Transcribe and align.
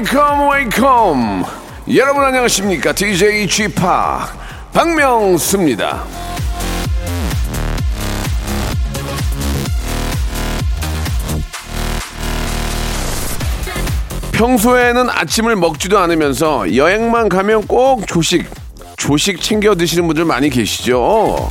Welcome, 0.00 0.48
welcome. 0.50 1.44
여러분 1.94 2.24
안녕하십니까? 2.24 2.94
DJ 2.94 3.46
p 3.46 3.72
박명수입니다. 4.72 6.04
평소에는 14.32 15.10
아침을 15.10 15.56
먹지도 15.56 15.98
않으면서 15.98 16.74
여행만 16.74 17.28
가면 17.28 17.66
꼭 17.66 18.06
조식, 18.06 18.48
조식 18.96 19.42
챙겨 19.42 19.74
드시는 19.74 20.06
분들 20.06 20.24
많이 20.24 20.48
계시죠? 20.48 21.50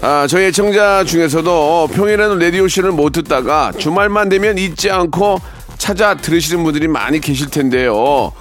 아, 0.00 0.26
저희 0.28 0.46
애청자 0.46 1.02
중에서도 1.02 1.88
평일에는 1.92 2.38
라디오쇼를 2.38 2.92
못 2.92 3.10
듣다가 3.10 3.72
주말만 3.76 4.28
되면 4.28 4.56
잊지 4.56 4.90
않고 4.90 5.40
찾아 5.76 6.14
들으시는 6.14 6.62
분들이 6.62 6.86
많이 6.86 7.20
계실 7.20 7.50
텐데요. 7.50 8.32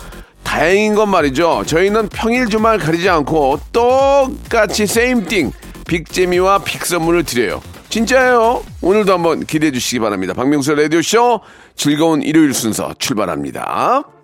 다행인 0.44 0.94
건 0.95 1.09
말이죠. 1.09 1.63
저희는 1.66 2.09
평일 2.09 2.47
주말 2.47 2.78
가리지 2.78 3.09
않고 3.09 3.59
똑같이 3.72 4.85
세임띵 4.85 5.52
빅재미와 5.88 6.59
빅선물을 6.59 7.23
드려요. 7.23 7.61
진짜예요. 7.89 8.63
오늘도 8.81 9.13
한번 9.13 9.45
기대해 9.45 9.72
주시기 9.72 10.00
바랍니다. 10.00 10.33
박명수 10.33 10.75
라디오쇼 10.75 11.41
즐거운 11.75 12.22
일요일 12.22 12.53
순서 12.53 12.94
출발합니다. 13.00 14.16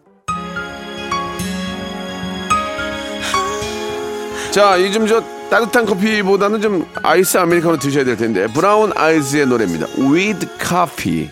자, 4.54 4.80
요즘 4.80 5.08
저 5.08 5.20
따뜻한 5.50 5.88
커피보다는 5.88 6.62
좀 6.62 6.88
아이스 7.02 7.40
아메리카노 7.40 7.78
드셔야 7.78 8.04
될 8.04 8.16
텐데 8.18 8.46
브라운 8.46 8.92
아이즈의 8.96 9.48
노래입니다. 9.48 9.88
With 9.98 10.48
Coffee. 10.64 11.32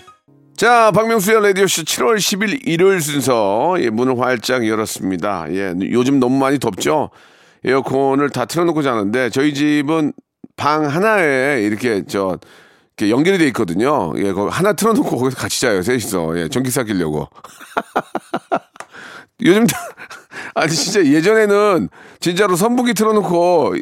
자, 0.58 0.90
박명수의 0.90 1.44
라디오쇼 1.44 1.84
7월 1.84 2.16
10일 2.16 2.68
일요일 2.68 3.00
순서 3.00 3.76
예, 3.78 3.92
문을 3.92 4.20
활짝 4.20 4.68
열었습니다. 4.68 5.46
예, 5.52 5.76
요즘 5.92 6.20
너무 6.20 6.40
많이 6.40 6.58
덥죠? 6.58 7.12
에어컨을 7.64 8.32
다 8.32 8.46
틀어놓고 8.46 8.82
자는데 8.82 9.30
저희 9.30 9.54
집은 9.54 10.14
방 10.56 10.88
하나에 10.88 11.62
이렇게 11.62 12.04
저 12.08 12.40
이렇게 12.98 13.12
연결이 13.12 13.38
돼 13.38 13.46
있거든요. 13.50 14.14
예, 14.18 14.32
거 14.32 14.50
하나 14.50 14.74
틀어놓고 14.74 15.16
거기서 15.16 15.38
같이 15.38 15.62
자요, 15.62 15.84
셋이서. 15.84 16.40
예, 16.40 16.50
전기 16.50 16.72
삭히려고. 16.72 17.30
요즘 19.44 19.66
다- 19.68 19.78
아니 20.56 20.72
진짜 20.72 21.04
예전에는 21.06 21.90
진짜로 22.20 22.56
선풍기 22.56 22.94
틀어놓고 22.94 23.76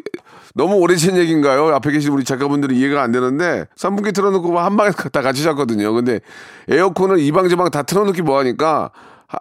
너무 0.54 0.76
오래전 0.76 1.16
얘기인가요? 1.16 1.68
앞에 1.74 1.92
계신 1.92 2.12
우리 2.12 2.24
작가분들이 2.24 2.76
이해가 2.78 3.02
안 3.02 3.12
되는데 3.12 3.66
선풍기 3.76 4.12
틀어놓고 4.12 4.58
한 4.58 4.76
방에 4.76 4.90
다 5.12 5.22
같이 5.22 5.42
잤거든요. 5.42 5.92
근데 5.92 6.20
에어컨을 6.68 7.20
이방저방 7.20 7.70
다 7.70 7.82
틀어놓기 7.82 8.22
뭐하니까 8.22 8.90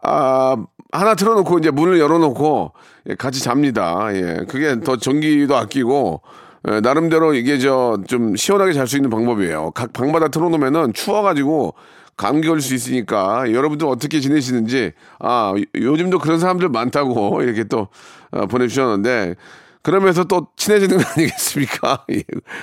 아, 0.03 0.55
하나 0.91 1.15
틀어놓고 1.15 1.59
이제 1.59 1.71
문을 1.71 1.99
열어놓고 1.99 2.73
예, 3.09 3.15
같이 3.15 3.41
잡니다. 3.41 4.09
예, 4.13 4.45
그게 4.47 4.79
더 4.81 4.97
전기도 4.97 5.55
아끼고 5.57 6.21
예, 6.69 6.79
나름대로 6.81 7.33
이게 7.33 7.57
저 7.57 7.97
좀 8.07 8.35
시원하게 8.35 8.73
잘 8.73 8.85
수 8.87 8.95
있는 8.97 9.09
방법이에요. 9.09 9.71
각 9.71 9.93
방마다 9.93 10.27
틀어놓으면은 10.27 10.93
추워가지고 10.93 11.73
감기 12.19 12.47
걸릴 12.47 12.61
수 12.61 12.75
있으니까 12.75 13.51
여러분들 13.51 13.87
어떻게 13.87 14.19
지내시는지 14.19 14.91
아 15.19 15.53
요- 15.57 15.63
요즘도 15.73 16.19
그런 16.19 16.37
사람들 16.39 16.67
많다고 16.69 17.41
이렇게 17.43 17.63
또 17.63 17.87
어, 18.31 18.45
보내주셨는데 18.45 19.35
그러면서 19.81 20.25
또 20.25 20.49
친해지는 20.57 20.97
거 20.97 21.03
아니겠습니까? 21.15 22.05
예, 22.11 22.21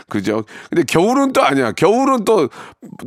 그죠? 0.08 0.44
근데 0.68 0.84
겨울은 0.84 1.32
또 1.32 1.42
아니야. 1.42 1.72
겨울은 1.72 2.24
또 2.24 2.48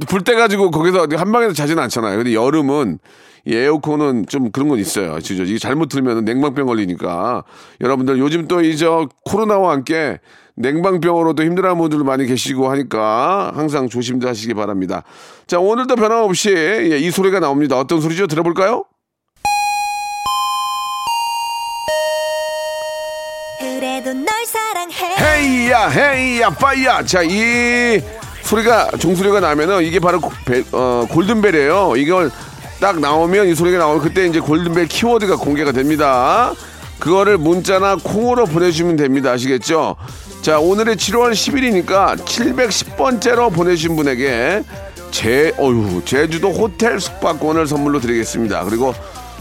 불 0.09 0.23
때 0.23 0.33
가지고 0.33 0.71
거기서 0.71 1.07
한 1.15 1.31
방에서 1.31 1.53
자지는 1.53 1.81
않잖아요. 1.83 2.17
근데 2.17 2.33
여름은 2.33 2.97
이 3.45 3.55
에어컨은 3.55 4.25
좀 4.27 4.51
그런 4.51 4.67
건 4.67 4.79
있어요. 4.79 5.19
진짜 5.21 5.43
이게 5.43 5.59
잘못 5.59 5.89
틀면 5.89 6.25
냉방병 6.25 6.65
걸리니까 6.65 7.43
여러분들 7.81 8.17
요즘 8.17 8.47
또 8.47 8.61
이 8.61 8.75
저 8.75 9.07
코로나와 9.25 9.71
함께 9.73 10.19
냉방병으로도 10.63 11.41
힘들어하는 11.43 11.79
분들 11.81 11.99
많이 12.03 12.25
계시고 12.25 12.69
하니까 12.69 13.51
항상 13.55 13.87
조심도 13.87 14.27
하시기 14.27 14.53
바랍니다. 14.53 15.03
자 15.47 15.57
오늘도 15.57 15.95
변함없이 15.95 16.49
예, 16.53 16.97
이 16.99 17.09
소리가 17.11 17.39
나옵니다. 17.39 17.79
어떤 17.79 18.01
소리죠? 18.01 18.27
들어볼까요? 18.27 18.83
그래도 23.59 24.13
널 24.13 24.27
사랑해 24.45 24.95
헤이야 25.19 25.87
헤이야 25.87 26.49
빠이야 26.51 27.03
자 27.05 27.23
이 27.23 28.01
소리가 28.43 28.89
종소리가 28.99 29.39
나면은 29.41 29.83
이게 29.83 29.99
바로 29.99 30.19
고- 30.19 30.31
벨- 30.45 30.65
어, 30.71 31.05
골든벨이에요 31.11 31.93
이걸 31.97 32.31
딱 32.79 32.99
나오면 32.99 33.47
이 33.47 33.53
소리가 33.55 33.77
나오면 33.77 34.01
그때 34.01 34.25
이제 34.25 34.39
골든벨 34.39 34.87
키워드가 34.87 35.35
공개가 35.35 35.71
됩니다 35.71 36.53
그거를 36.99 37.37
문자나 37.37 37.97
콩으로 38.03 38.45
보내주시면 38.45 38.95
됩니다 38.95 39.31
아시겠죠 39.31 39.95
자 40.41 40.59
오늘의 40.59 40.95
7월 40.95 41.31
10일이니까 41.31 42.17
710번째로 42.17 43.53
보내주신 43.53 43.95
분에게 43.95 44.63
제 45.11 45.53
어유 45.59 46.01
제주도 46.05 46.51
호텔 46.51 46.99
숙박권을 46.99 47.67
선물로 47.67 47.99
드리겠습니다 47.99 48.63
그리고 48.63 48.93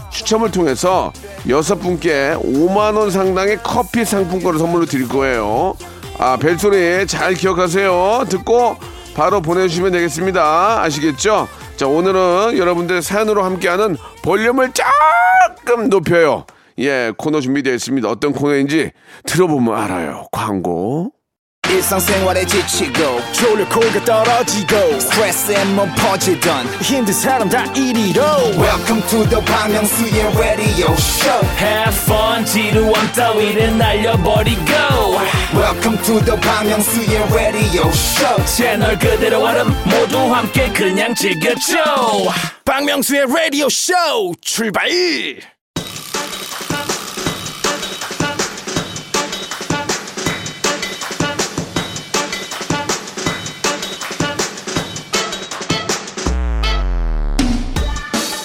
추첨을 0.09 0.51
통해서 0.51 1.13
여섯 1.47 1.75
분께 1.75 2.33
5만 2.35 2.97
원 2.97 3.11
상당의 3.11 3.59
커피 3.63 4.03
상품권을 4.03 4.59
선물로 4.59 4.85
드릴 4.85 5.07
거예요. 5.07 5.75
아, 6.17 6.35
벨소리 6.37 7.07
잘 7.07 7.33
기억하세요. 7.33 8.25
듣고 8.27 8.75
바로 9.15 9.41
보내주시면 9.41 9.91
되겠습니다. 9.91 10.81
아시겠죠? 10.81 11.47
자, 11.77 11.87
오늘은 11.87 12.57
여러분들 12.57 13.01
사연으로 13.01 13.43
함께하는 13.43 13.97
볼륨을 14.23 14.71
조금 14.73 15.89
높여요. 15.89 16.45
예, 16.79 17.11
코너 17.17 17.41
준비되어 17.41 17.73
있습니다. 17.73 18.07
어떤 18.09 18.31
코너인지 18.33 18.91
들어보면 19.25 19.75
알아요. 19.77 20.27
광고. 20.31 21.11
일상생활에 21.69 22.45
지치고, 22.45 23.21
졸려 23.31 23.67
코가 23.69 24.03
떨어지고, 24.03 24.99
스트레스에 24.99 25.65
몸 25.75 25.87
퍼지던, 25.95 26.65
힘든 26.81 27.13
사람 27.13 27.47
다 27.47 27.63
이리로. 27.73 28.23
welcome 28.57 29.01
to 29.07 29.23
the 29.29 29.39
Bang 29.45 29.75
Myung-soo's 29.75 30.35
radio 30.39 30.91
show 30.93 31.45
Have 31.59 31.95
fun 32.05 32.43
지루함 32.45 33.11
따위를 33.13 33.77
날려버리고 33.77 34.71
welcome 35.53 36.01
to 36.01 36.19
the 36.25 36.39
Bang 36.41 36.69
Myung-soo's 36.71 37.33
radio 37.35 37.87
show 37.89 38.45
채널 38.45 38.97
그대로 38.97 39.43
얼음 39.43 39.67
모두 39.85 40.17
함께 40.33 40.69
그냥 40.73 41.13
즐겨줘 41.13 41.75
박명수의 42.65 43.27
라디오 43.27 43.69
쇼 43.69 43.93
출발 44.41 44.89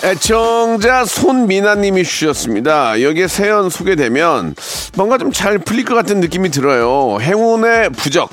애청자 0.04 1.06
손미나님이 1.06 2.04
주셨습니다. 2.04 3.00
여기에 3.00 3.26
사연 3.26 3.70
소개되면 3.70 4.54
뭔가 4.96 5.16
좀 5.18 5.32
잘 5.32 5.58
풀릴 5.58 5.84
것 5.86 5.94
같은 5.94 6.20
느낌이 6.20 6.50
들어요. 6.50 7.18
행운의 7.20 7.90
부적 7.90 8.28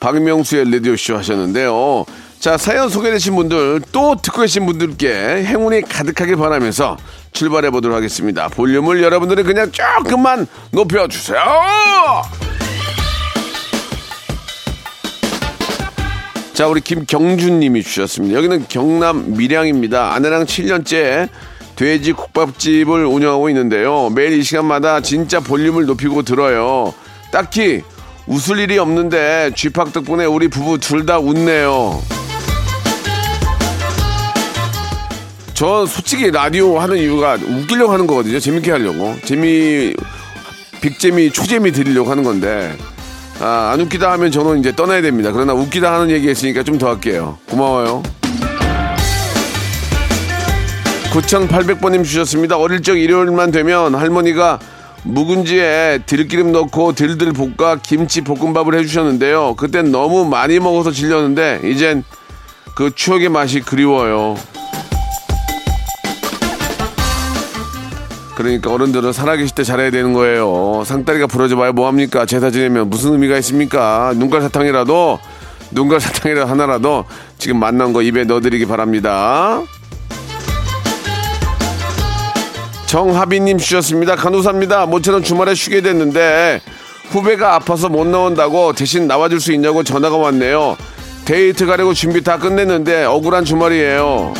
박명수의 0.00 0.70
라디오쇼 0.70 1.16
하셨는데요. 1.16 2.04
자 2.38 2.56
사연 2.56 2.88
소개되신 2.88 3.34
분들 3.34 3.82
또 3.90 4.14
듣고 4.14 4.42
계신 4.42 4.64
분들께 4.64 5.44
행운이 5.44 5.82
가득하길 5.82 6.36
바라면서 6.36 6.96
출발해 7.32 7.70
보도록 7.70 7.96
하겠습니다. 7.96 8.46
볼륨을 8.48 9.02
여러분들이 9.02 9.42
그냥 9.42 9.72
조금만 9.72 10.46
높여주세요. 10.70 12.47
자, 16.58 16.66
우리 16.66 16.80
김경준님이 16.80 17.84
주셨습니다. 17.84 18.36
여기는 18.36 18.64
경남 18.68 19.36
밀양입니다. 19.36 20.12
아내랑 20.14 20.44
7년째 20.44 21.28
돼지 21.76 22.10
국밥집을 22.12 23.06
운영하고 23.06 23.48
있는데요. 23.50 24.10
매일 24.10 24.32
이 24.32 24.42
시간마다 24.42 25.00
진짜 25.00 25.38
볼륨을 25.38 25.86
높이고 25.86 26.22
들어요. 26.22 26.92
딱히 27.30 27.82
웃을 28.26 28.58
일이 28.58 28.76
없는데 28.76 29.52
쥐팍 29.54 29.92
덕분에 29.92 30.24
우리 30.24 30.48
부부 30.48 30.78
둘 30.78 31.06
다 31.06 31.20
웃네요. 31.20 32.02
저 35.54 35.86
솔직히 35.86 36.32
라디오 36.32 36.80
하는 36.80 36.96
이유가 36.96 37.34
웃기려고 37.34 37.92
하는 37.92 38.08
거거든요. 38.08 38.40
재밌게 38.40 38.72
하려고. 38.72 39.14
재미, 39.24 39.94
빅재미, 40.80 41.30
초재미 41.30 41.70
드리려고 41.70 42.10
하는 42.10 42.24
건데. 42.24 42.76
아, 43.40 43.70
안 43.72 43.80
웃기다 43.80 44.10
하면 44.12 44.30
저는 44.30 44.58
이제 44.58 44.74
떠나야 44.74 45.00
됩니다. 45.02 45.30
그러나 45.32 45.52
웃기다 45.54 45.92
하는 45.94 46.10
얘기 46.10 46.28
했으니까 46.28 46.62
좀 46.62 46.78
더 46.78 46.88
할게요. 46.88 47.38
고마워요. 47.48 48.02
9800번님 51.12 52.04
주셨습니다. 52.04 52.56
어릴 52.56 52.82
적 52.82 52.96
일요일만 52.96 53.50
되면 53.50 53.94
할머니가 53.94 54.58
묵은지에 55.04 56.00
들기름 56.06 56.52
넣고 56.52 56.92
들들 56.92 57.32
볶아 57.32 57.76
김치 57.82 58.20
볶음밥을 58.20 58.74
해주셨는데요. 58.78 59.54
그땐 59.56 59.90
너무 59.90 60.24
많이 60.24 60.58
먹어서 60.60 60.90
질렸는데 60.92 61.60
이젠 61.64 62.04
그 62.76 62.94
추억의 62.94 63.28
맛이 63.30 63.60
그리워요. 63.60 64.36
그러니까 68.38 68.72
어른들은 68.72 69.12
살아계실 69.12 69.52
때 69.52 69.64
잘해야 69.64 69.90
되는 69.90 70.12
거예요. 70.12 70.84
상다리가 70.86 71.26
부러져 71.26 71.56
봐야 71.56 71.72
뭐합니까? 71.72 72.24
제사 72.24 72.52
지내면 72.52 72.88
무슨 72.88 73.14
의미가 73.14 73.36
있습니까? 73.38 74.12
눈깔 74.14 74.42
사탕이라도, 74.42 75.18
눈깔 75.72 75.98
사탕이라도 75.98 76.48
하나라도 76.48 77.04
지금 77.36 77.58
만난 77.58 77.92
거 77.92 78.00
입에 78.00 78.22
넣어드리기 78.22 78.66
바랍니다. 78.66 79.60
정하빈님 82.86 83.58
주셨습니다. 83.58 84.14
간호사입니다. 84.14 84.86
모처럼 84.86 85.24
주말에 85.24 85.56
쉬게 85.56 85.80
됐는데 85.80 86.60
후배가 87.10 87.56
아파서 87.56 87.88
못 87.88 88.06
나온다고 88.06 88.72
대신 88.72 89.08
나와줄 89.08 89.40
수 89.40 89.52
있냐고 89.52 89.82
전화가 89.82 90.16
왔네요. 90.16 90.76
데이트 91.24 91.66
가려고 91.66 91.92
준비 91.92 92.22
다 92.22 92.38
끝냈는데 92.38 93.02
억울한 93.02 93.44
주말이에요. 93.44 94.32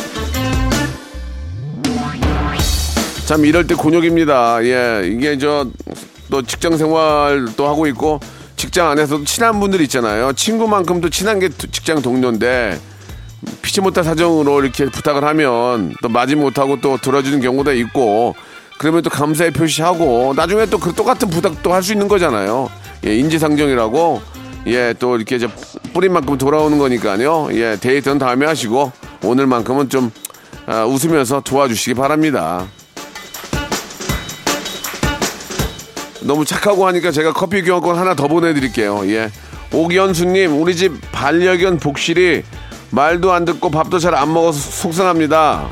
참 3.29 3.45
이럴 3.45 3.67
때 3.67 3.75
곤욕입니다. 3.75 4.63
예, 4.63 5.03
이게 5.05 5.37
저 5.37 5.67
또 6.31 6.41
직장 6.41 6.77
생활도 6.77 7.67
하고 7.67 7.87
있고 7.87 8.19
직장 8.55 8.89
안에서도 8.89 9.23
친한 9.25 9.59
분들 9.59 9.81
있잖아요. 9.81 10.33
친구만큼도 10.33 11.09
친한 11.09 11.39
게 11.39 11.49
직장 11.49 12.01
동료인데 12.01 12.79
피치 13.61 13.81
못할 13.81 14.03
사정으로 14.03 14.61
이렇게 14.63 14.85
부탁을 14.85 15.23
하면 15.23 15.93
또 16.01 16.09
마지 16.09 16.35
못하고 16.35 16.79
또 16.81 16.97
들어주는 16.97 17.39
경우도 17.41 17.73
있고 17.73 18.35
그러면 18.77 19.01
또 19.01 19.09
감사의 19.09 19.51
표시하고 19.51 20.33
나중에 20.35 20.65
또 20.67 20.77
그 20.77 20.93
똑같은 20.93 21.29
부탁도 21.29 21.73
할 21.73 21.83
수 21.83 21.93
있는 21.93 22.07
거잖아요. 22.07 22.69
예, 23.05 23.15
인지상정이라고 23.15 24.21
예, 24.67 24.93
또 24.99 25.15
이렇게 25.15 25.35
이제 25.37 25.47
뿌린 25.93 26.13
만큼 26.13 26.37
돌아오는 26.37 26.77
거니까요. 26.77 27.49
예, 27.53 27.77
데이트는 27.79 28.19
다음에 28.19 28.45
하시고 28.45 28.91
오늘만큼은 29.23 29.89
좀 29.89 30.11
아, 30.67 30.85
웃으면서 30.85 31.41
도와주시기 31.41 31.95
바랍니다. 31.95 32.67
너무 36.21 36.45
착하고 36.45 36.85
하니까 36.87 37.11
제가 37.11 37.33
커피 37.33 37.61
교환권 37.63 37.97
하나 37.97 38.13
더 38.13 38.27
보내드릴게요. 38.27 39.09
예. 39.11 39.29
오기현수님, 39.73 40.59
우리 40.59 40.75
집 40.75 40.93
반려견 41.11 41.77
복실이 41.79 42.43
말도 42.91 43.31
안 43.31 43.45
듣고 43.45 43.69
밥도 43.69 43.99
잘 43.99 44.15
안 44.15 44.33
먹어서 44.33 44.59
속상합니다. 44.59 45.67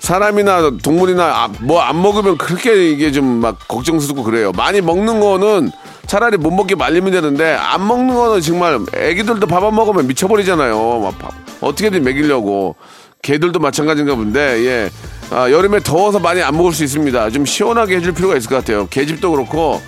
사람이나 0.00 0.70
동물이나 0.82 1.50
뭐 1.60 1.80
안 1.82 2.00
먹으면 2.02 2.36
그렇게 2.38 2.90
이게 2.90 3.12
좀 3.12 3.40
막 3.40 3.58
걱정스럽고 3.68 4.22
그래요. 4.24 4.50
많이 4.52 4.80
먹는 4.80 5.20
거는 5.20 5.70
차라리 6.06 6.36
못 6.36 6.50
먹게 6.50 6.74
말리면 6.74 7.12
되는데 7.12 7.52
안 7.54 7.86
먹는 7.86 8.14
거는 8.14 8.40
정말 8.40 8.80
애기들도 8.96 9.46
밥 9.46 9.62
안 9.62 9.74
먹으면 9.74 10.06
미쳐버리잖아요. 10.08 11.00
막 11.00 11.18
밥, 11.18 11.32
어떻게든 11.60 12.02
먹이려고. 12.02 12.74
개들도 13.22 13.58
마찬가지인가 13.58 14.14
본데 14.14 14.64
예. 14.64 14.90
아, 15.30 15.50
여름에 15.50 15.80
더워서 15.80 16.18
많이 16.18 16.42
안 16.42 16.56
먹을 16.56 16.72
수 16.72 16.82
있습니다. 16.82 17.30
좀 17.30 17.44
시원하게 17.46 17.96
해줄 17.96 18.12
필요가 18.12 18.36
있을 18.36 18.48
것 18.48 18.56
같아요. 18.56 18.88
개집도 18.88 19.30
그렇고 19.30 19.80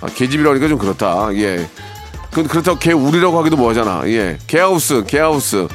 아, 0.00 0.06
개집이라고 0.06 0.50
하니까 0.50 0.68
좀 0.68 0.78
그렇다. 0.78 1.28
예. 1.34 1.68
그, 2.32 2.44
그렇다고 2.44 2.78
개 2.78 2.92
우리라고 2.92 3.38
하기도 3.38 3.56
뭐하잖아. 3.56 4.02
예. 4.06 4.38
개하우스, 4.46 5.04
개하우스. 5.06 5.68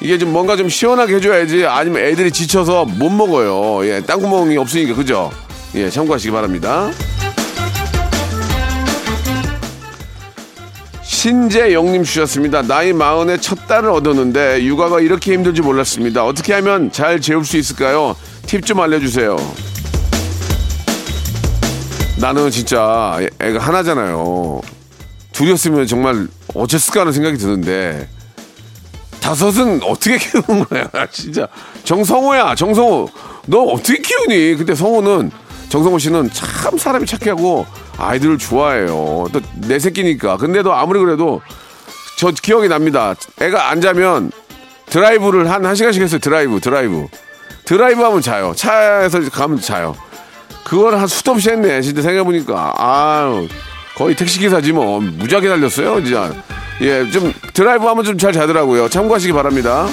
이게 0.00 0.18
좀 0.18 0.32
뭔가 0.32 0.56
좀 0.56 0.68
시원하게 0.68 1.16
해줘야지 1.16 1.66
아니면 1.66 2.02
애들이 2.04 2.30
지쳐서 2.30 2.84
못 2.84 3.10
먹어요. 3.10 3.86
예. 3.88 4.00
땅구멍이 4.02 4.56
없으니까, 4.56 4.94
그죠? 4.94 5.30
예. 5.74 5.88
참고하시기 5.88 6.32
바랍니다. 6.32 6.90
신재영님 11.20 12.02
주셨습니다. 12.02 12.62
나이 12.62 12.94
마흔에 12.94 13.36
첫 13.36 13.66
딸을 13.66 13.90
얻었는데 13.90 14.64
육아가 14.64 15.00
이렇게 15.00 15.34
힘들지 15.34 15.60
몰랐습니다. 15.60 16.24
어떻게 16.24 16.54
하면 16.54 16.90
잘 16.90 17.20
재울 17.20 17.44
수 17.44 17.58
있을까요? 17.58 18.16
팁 18.46 18.64
좀 18.64 18.80
알려주세요. 18.80 19.36
나는 22.16 22.50
진짜 22.50 23.18
애가 23.38 23.58
하나잖아요. 23.58 24.62
둘이었으면 25.32 25.86
정말 25.86 26.26
어쨌을까 26.54 27.00
하는 27.00 27.12
생각이 27.12 27.36
드는데 27.36 28.08
다섯은 29.20 29.82
어떻게 29.82 30.16
키우는 30.16 30.64
거야 30.64 30.88
진짜 31.12 31.46
정성호야 31.84 32.54
정성호 32.54 33.10
너 33.44 33.58
어떻게 33.64 34.00
키우니 34.00 34.54
근데 34.56 34.74
성호는 34.74 35.30
정성호 35.70 35.98
씨는 35.98 36.30
참 36.32 36.76
사람이 36.76 37.06
착하고 37.06 37.64
아이들을 37.96 38.36
좋아해요. 38.38 39.28
또 39.32 39.40
내 39.66 39.78
새끼니까. 39.78 40.36
근데도 40.36 40.74
아무리 40.74 40.98
그래도 41.00 41.40
저 42.18 42.30
기억이 42.30 42.68
납니다. 42.68 43.14
애가 43.40 43.70
안 43.70 43.80
자면 43.80 44.32
드라이브를 44.86 45.50
한 45.50 45.62
1시간씩 45.62 46.02
했어요 46.02 46.18
드라이브 46.20 46.60
드라이브. 46.60 47.06
드라이브 47.64 48.02
하면 48.02 48.20
자요. 48.20 48.52
차에서 48.54 49.20
가면 49.30 49.60
자요. 49.60 49.94
그걸 50.64 50.98
한 50.98 51.06
수도 51.06 51.30
없이 51.32 51.50
했네. 51.50 51.80
진짜 51.82 52.02
생각해보니까. 52.02 52.74
아유 52.76 53.48
거의 53.96 54.16
택시기사지 54.16 54.72
뭐. 54.72 55.00
무지하게 55.00 55.48
달렸어요 55.48 56.02
진짜. 56.04 56.32
예 56.80 57.08
좀 57.10 57.32
드라이브 57.54 57.86
하면 57.86 58.04
좀 58.04 58.18
잘 58.18 58.32
자더라고요. 58.32 58.88
참고하시기 58.88 59.32
바랍니다 59.32 59.86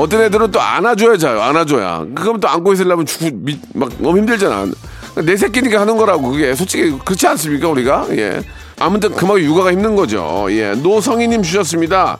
어떤 0.00 0.22
애들은 0.22 0.50
또 0.50 0.60
안아줘야 0.60 1.18
자요 1.18 1.42
안아줘야 1.42 2.06
그럼 2.14 2.40
또 2.40 2.48
안고 2.48 2.72
있으려면 2.72 3.04
죽고 3.04 3.30
미, 3.34 3.58
막 3.74 3.90
너무 3.98 4.16
힘들잖아 4.16 4.66
내 5.26 5.36
새끼니까 5.36 5.78
하는 5.80 5.98
거라고 5.98 6.30
그게 6.30 6.54
솔직히 6.54 6.98
그렇지 7.04 7.26
않습니까 7.26 7.68
우리가 7.68 8.06
예 8.12 8.40
아무튼 8.78 9.12
그만큼 9.14 9.44
육아가 9.44 9.70
힘든 9.70 9.94
거죠 9.96 10.46
예 10.50 10.72
노성희님 10.72 11.42
주셨습니다 11.42 12.18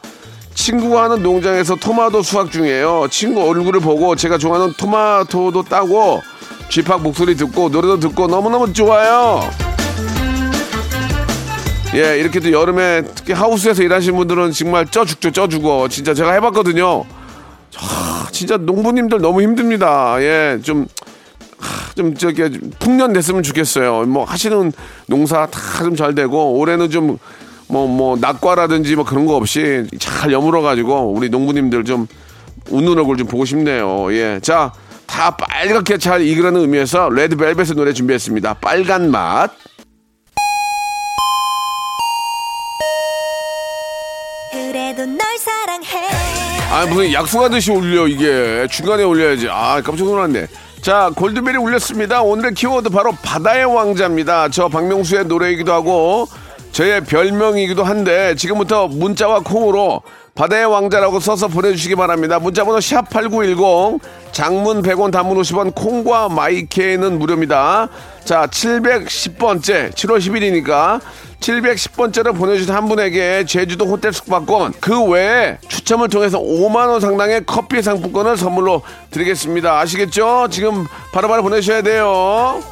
친구가 0.52 1.04
하는 1.04 1.22
농장에서 1.22 1.76
토마토 1.76 2.22
수확 2.22 2.50
중이에요. 2.50 3.06
친구 3.10 3.48
얼굴을 3.48 3.80
보고 3.80 4.14
제가 4.14 4.36
좋아하는 4.36 4.74
토마토도 4.74 5.62
따고 5.62 6.20
쥐팍 6.68 7.02
목소리 7.02 7.34
듣고 7.36 7.70
노래도 7.70 7.98
듣고 7.98 8.26
너무너무 8.26 8.70
좋아요. 8.72 9.48
예, 11.94 12.18
이렇게 12.18 12.40
또 12.40 12.52
여름에 12.52 13.04
특히 13.14 13.32
하우스에서 13.32 13.82
일하시는 13.82 14.14
분들은 14.16 14.52
정말 14.52 14.86
쪄 14.86 15.04
죽죠, 15.04 15.30
쪄 15.30 15.48
죽어. 15.48 15.88
진짜 15.88 16.12
제가 16.12 16.32
해봤거든요. 16.32 17.04
하, 17.76 18.30
진짜 18.30 18.56
농부님들 18.56 19.20
너무 19.20 19.42
힘듭니다. 19.42 20.16
예, 20.20 20.58
좀, 20.62 20.86
하, 21.58 21.94
좀 21.94 22.14
저기 22.16 22.42
풍년 22.78 23.12
됐으면 23.12 23.42
좋겠어요. 23.42 24.04
뭐 24.06 24.24
하시는 24.24 24.72
농사 25.06 25.46
다 25.46 25.82
좀 25.84 25.96
잘 25.96 26.14
되고 26.14 26.58
올해는 26.58 26.90
좀 26.90 27.18
뭐, 27.68 27.86
뭐, 27.86 28.16
낙과라든지 28.20 28.96
뭐 28.96 29.04
그런 29.04 29.26
거 29.26 29.36
없이 29.36 29.86
잘 29.98 30.32
여물어 30.32 30.60
가지고 30.60 31.12
우리 31.12 31.28
농부님들 31.28 31.84
좀 31.84 32.06
웃는 32.70 32.98
얼굴 32.98 33.16
좀 33.16 33.26
보고 33.28 33.44
싶네요. 33.44 34.12
예. 34.12 34.40
자, 34.42 34.72
다 35.06 35.30
빨갛게 35.36 35.98
잘 35.98 36.20
익으라는 36.22 36.60
의미에서 36.62 37.08
레드벨벳의 37.10 37.74
노래 37.76 37.92
준비했습니다. 37.92 38.54
빨간 38.54 39.10
맛. 39.10 39.52
아, 46.72 46.86
무슨 46.86 47.12
약속하듯이 47.12 47.72
울려, 47.72 48.06
이게. 48.06 48.66
중간에 48.70 49.02
올려야지. 49.02 49.48
아, 49.50 49.80
깜짝 49.82 50.04
놀랐네. 50.04 50.46
자, 50.80 51.10
골드벨이 51.16 51.56
울렸습니다. 51.56 52.22
오늘의 52.22 52.54
키워드 52.54 52.90
바로 52.90 53.10
바다의 53.22 53.64
왕자입니다. 53.64 54.48
저 54.50 54.68
박명수의 54.68 55.24
노래이기도 55.26 55.72
하고, 55.72 56.28
저의 56.72 57.04
별명이기도 57.04 57.84
한데, 57.84 58.34
지금부터 58.36 58.88
문자와 58.88 59.40
콩으로 59.40 60.02
바다의 60.34 60.66
왕자라고 60.66 61.20
써서 61.20 61.48
보내주시기 61.48 61.96
바랍니다. 61.96 62.38
문자번호 62.38 62.78
샵8910, 62.78 64.00
장문 64.32 64.80
100원, 64.82 65.10
단문 65.10 65.36
50원, 65.38 65.74
콩과 65.74 66.28
마이케이는 66.28 67.18
무료입니다. 67.18 67.88
자, 68.24 68.46
710번째, 68.46 69.92
7월 69.92 70.18
10일이니까 70.18 71.00
710번째로 71.40 72.36
보내주신 72.36 72.72
한 72.72 72.88
분에게 72.88 73.44
제주도 73.44 73.86
호텔 73.86 74.12
숙박권, 74.12 74.74
그 74.80 75.02
외에 75.02 75.58
추첨을 75.68 76.08
통해서 76.08 76.38
5만원 76.38 77.00
상당의 77.00 77.42
커피 77.44 77.82
상품권을 77.82 78.36
선물로 78.36 78.82
드리겠습니다. 79.10 79.80
아시겠죠? 79.80 80.48
지금 80.50 80.86
바로바로 81.12 81.42
보내셔야 81.42 81.82
돼요. 81.82 82.62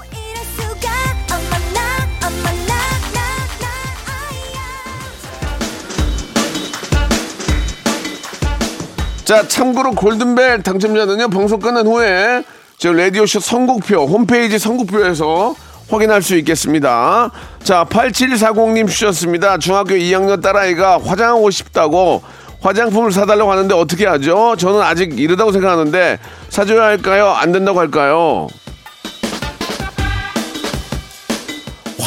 자, 9.29 9.47
참고로 9.47 9.91
골든벨 9.93 10.63
당첨자는요, 10.63 11.29
방송 11.29 11.61
끝난 11.61 11.87
후에 11.87 12.43
저 12.79 12.95
라디오쇼 12.95 13.41
선곡표, 13.41 14.07
홈페이지 14.07 14.59
선곡표에서 14.59 15.55
확인할 15.91 16.23
수 16.23 16.35
있겠습니다. 16.37 17.31
자, 17.63 17.85
8740님 17.91 18.89
주셨습니다. 18.89 19.59
중학교 19.59 19.97
2학년 19.97 20.41
딸아이가 20.41 21.01
화장하고 21.05 21.51
싶다고 21.51 22.23
화장품을 22.63 23.13
사달라고 23.13 23.53
하는데 23.53 23.75
어떻게 23.75 24.07
하죠? 24.07 24.57
저는 24.57 24.81
아직 24.81 25.21
이르다고 25.21 25.53
생각하는데 25.53 26.19
사줘야 26.49 26.85
할까요? 26.85 27.29
안 27.29 27.53
된다고 27.53 27.81
할까요? 27.81 28.47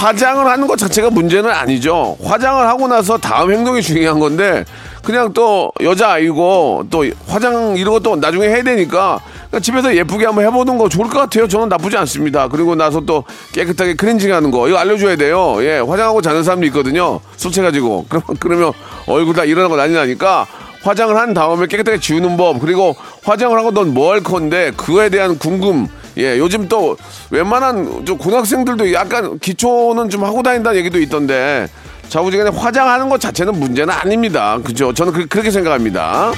화장을 0.05 0.43
하는 0.47 0.65
것 0.65 0.79
자체가 0.79 1.11
문제는 1.11 1.51
아니죠. 1.51 2.17
화장을 2.23 2.67
하고 2.67 2.87
나서 2.87 3.19
다음 3.19 3.51
행동이 3.51 3.83
중요한 3.83 4.19
건데 4.19 4.65
그냥 5.03 5.31
또 5.31 5.71
여자아이고 5.79 6.85
또 6.89 7.05
화장 7.27 7.75
이런 7.77 7.93
것도 7.93 8.15
나중에 8.15 8.47
해야 8.47 8.63
되니까 8.63 9.19
그냥 9.51 9.61
집에서 9.61 9.95
예쁘게 9.95 10.25
한번 10.25 10.43
해보는 10.45 10.79
거 10.79 10.89
좋을 10.89 11.07
것 11.07 11.19
같아요. 11.19 11.47
저는 11.47 11.69
나쁘지 11.69 11.97
않습니다. 11.97 12.47
그리고 12.47 12.73
나서 12.73 13.01
또 13.01 13.25
깨끗하게 13.53 13.93
클렌징 13.95 14.33
하는 14.33 14.49
거 14.49 14.67
이거 14.67 14.79
알려줘야 14.79 15.17
돼요. 15.17 15.57
예, 15.59 15.77
화장하고 15.77 16.23
자는 16.23 16.41
사람도 16.43 16.65
있거든요. 16.67 17.19
술 17.37 17.51
취해가지고 17.51 18.07
그러면 18.09 18.37
그러면 18.39 18.73
얼굴 19.05 19.35
다 19.35 19.43
일어나고 19.43 19.75
난리 19.75 19.93
나니까 19.93 20.47
화장을 20.81 21.15
한 21.15 21.35
다음에 21.35 21.67
깨끗하게 21.67 21.99
지우는 21.99 22.37
법 22.37 22.59
그리고 22.59 22.95
화장을 23.23 23.55
하고 23.55 23.69
넌 23.69 23.93
뭐 23.93 24.13
할 24.13 24.23
건데 24.23 24.71
그거에 24.75 25.09
대한 25.09 25.37
궁금 25.37 25.87
예 26.17 26.37
요즘 26.37 26.67
또 26.67 26.97
웬만한 27.29 28.03
저 28.05 28.15
고등학생들도 28.15 28.93
약간 28.93 29.39
기초는 29.39 30.09
좀 30.09 30.23
하고 30.23 30.43
다닌다는 30.43 30.79
얘기도 30.79 30.99
있던데 30.99 31.67
자우지간에 32.09 32.49
화장하는 32.49 33.07
것 33.07 33.21
자체는 33.21 33.57
문제는 33.57 33.93
아닙니다. 33.93 34.59
그죠? 34.63 34.93
저는 34.93 35.13
그, 35.13 35.37
렇게 35.37 35.49
생각합니다. 35.49 36.33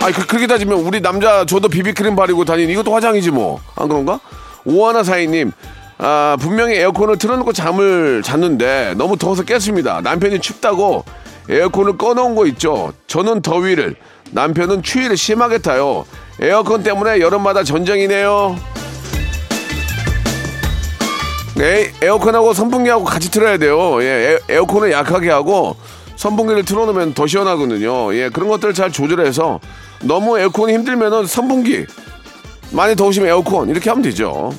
아니 0.00 0.12
그, 0.12 0.26
그렇게 0.26 0.46
따지면 0.46 0.80
우리 0.80 1.00
남자 1.00 1.44
저도 1.44 1.68
비비크림 1.68 2.16
바르고 2.16 2.44
다니는 2.44 2.72
이것도 2.72 2.92
화장이지 2.92 3.30
뭐. 3.30 3.60
안 3.76 3.88
그런가? 3.88 4.18
오하나 4.64 5.04
사이님 5.04 5.52
아 5.98 6.36
분명히 6.40 6.74
에어컨을 6.74 7.18
틀어놓고 7.18 7.52
잠을 7.52 8.22
잤는데 8.24 8.94
너무 8.96 9.16
더워서 9.16 9.44
깼습니다. 9.44 10.00
남편이 10.00 10.40
춥다고 10.40 11.04
에어컨을 11.48 11.96
꺼놓은 11.96 12.34
거 12.34 12.46
있죠. 12.48 12.92
저는 13.06 13.42
더위를, 13.42 13.96
남편은 14.32 14.82
추위를 14.82 15.16
심하게 15.16 15.58
타요. 15.58 16.04
에어컨 16.40 16.82
때문에 16.82 17.20
여름마다 17.20 17.64
전쟁이네요. 17.64 18.56
에, 21.60 21.90
에어컨하고 22.00 22.54
선풍기하고 22.54 23.04
같이 23.04 23.30
틀어야 23.30 23.58
돼요. 23.58 24.00
예, 24.02 24.38
에, 24.48 24.56
어컨을 24.56 24.92
약하게 24.92 25.30
하고 25.30 25.76
선풍기를 26.16 26.64
틀어놓으면 26.64 27.14
더 27.14 27.26
시원하거든요. 27.26 28.14
예, 28.14 28.28
그런 28.28 28.48
것들을 28.48 28.74
잘 28.74 28.92
조절해서 28.92 29.58
너무 30.02 30.38
에어컨이 30.38 30.72
힘들면은 30.74 31.26
선풍기, 31.26 31.84
많이 32.70 32.94
더우시면 32.94 33.28
에어컨 33.28 33.68
이렇게 33.68 33.90
하면 33.90 34.02
되죠. 34.02 34.52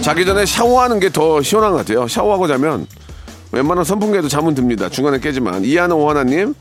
자기 0.00 0.24
전에 0.24 0.46
샤워하는 0.46 0.98
게 0.98 1.10
더 1.10 1.42
시원한 1.42 1.72
것 1.72 1.78
같아요. 1.78 2.08
샤워하고 2.08 2.48
자면 2.48 2.86
웬만한 3.52 3.84
선풍기에도 3.84 4.28
잠은 4.28 4.54
듭니다. 4.54 4.88
중간에 4.88 5.18
깨지만. 5.18 5.64
이하는 5.64 5.96
오하나님, 5.96 6.54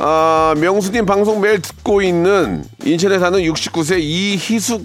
아, 0.00 0.54
명수님 0.58 1.06
방송 1.06 1.40
매일 1.40 1.60
듣고 1.60 2.02
있는 2.02 2.64
인천에 2.84 3.18
사는 3.18 3.38
69세 3.40 3.98
이희숙, 4.00 4.84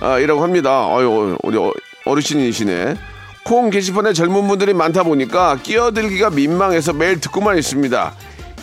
아, 0.00 0.18
이라고 0.18 0.42
합니다. 0.42 0.86
어유 0.92 1.36
우리 1.44 1.56
어- 1.56 1.72
어르신이시네. 2.04 2.96
콩 3.44 3.70
게시판에 3.70 4.12
젊은 4.12 4.48
분들이 4.48 4.74
많다 4.74 5.04
보니까 5.04 5.56
끼어들기가 5.62 6.30
민망해서 6.30 6.92
매일 6.92 7.20
듣고만 7.20 7.58
있습니다. 7.58 8.14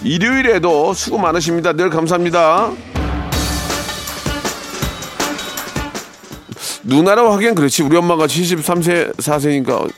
일요일에도 0.04 0.94
수고 0.94 1.18
많으십니다. 1.18 1.72
늘 1.74 1.90
감사합니다. 1.90 2.72
누나라고 6.84 7.32
하기엔 7.34 7.56
그렇지. 7.56 7.84
우리 7.84 7.96
엄마가 7.98 8.28
73세, 8.28 9.16
4세니까. 9.18 9.90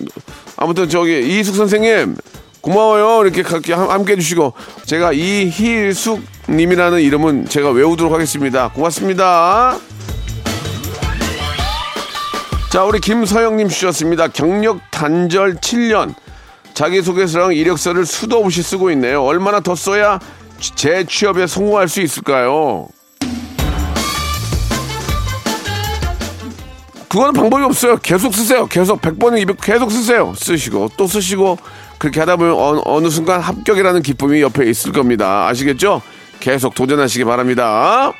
아무튼 0.57 0.87
저기, 0.89 1.19
이희숙 1.19 1.55
선생님, 1.55 2.15
고마워요. 2.61 3.25
이렇게 3.25 3.41
함께, 3.41 3.73
함께 3.73 4.13
해주시고. 4.13 4.53
제가 4.85 5.13
이희숙님이라는 5.13 7.01
이름은 7.01 7.47
제가 7.47 7.71
외우도록 7.71 8.13
하겠습니다. 8.13 8.69
고맙습니다. 8.69 9.77
자, 12.71 12.83
우리 12.83 12.99
김서영님 12.99 13.69
주셨습니다. 13.69 14.27
경력 14.27 14.79
단절 14.91 15.55
7년. 15.55 16.13
자기소개서랑 16.73 17.53
이력서를 17.53 18.05
수도 18.05 18.37
없이 18.37 18.61
쓰고 18.61 18.91
있네요. 18.91 19.23
얼마나 19.23 19.59
더 19.59 19.75
써야 19.75 20.19
재 20.59 21.03
취업에 21.03 21.47
성공할 21.47 21.89
수 21.89 22.01
있을까요? 22.01 22.87
그거는 27.09 27.33
방법이 27.33 27.63
없어요. 27.63 27.97
계속 27.97 28.33
쓰세요. 28.35 28.67
계속 28.67 29.01
100번에 29.01 29.41
200 29.41 29.59
계속 29.61 29.91
쓰세요. 29.91 30.33
쓰시고 30.37 30.91
또 30.95 31.07
쓰시고 31.07 31.57
그렇게 31.99 32.19
하다 32.21 32.37
보면 32.37 32.53
어느, 32.53 32.81
어느 32.85 33.09
순간 33.09 33.41
합격이라는 33.41 34.01
기쁨이 34.01 34.41
옆에 34.41 34.67
있을 34.69 34.91
겁니다. 34.91 35.47
아시겠죠? 35.47 36.01
계속 36.39 36.73
도전하시기 36.73 37.25
바랍니다. 37.25 38.13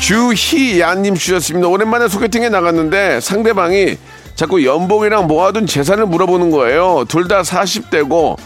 주희야님 0.00 1.14
주셨습니다. 1.16 1.68
오랜만에 1.68 2.08
소개팅에 2.08 2.48
나갔는데 2.48 3.20
상대방이 3.20 3.98
자꾸 4.34 4.64
연봉이랑 4.64 5.26
모아둔 5.26 5.66
재산을 5.66 6.06
물어보는 6.06 6.50
거예요. 6.50 7.04
둘 7.08 7.26
다 7.28 7.42
40대고 7.42 8.36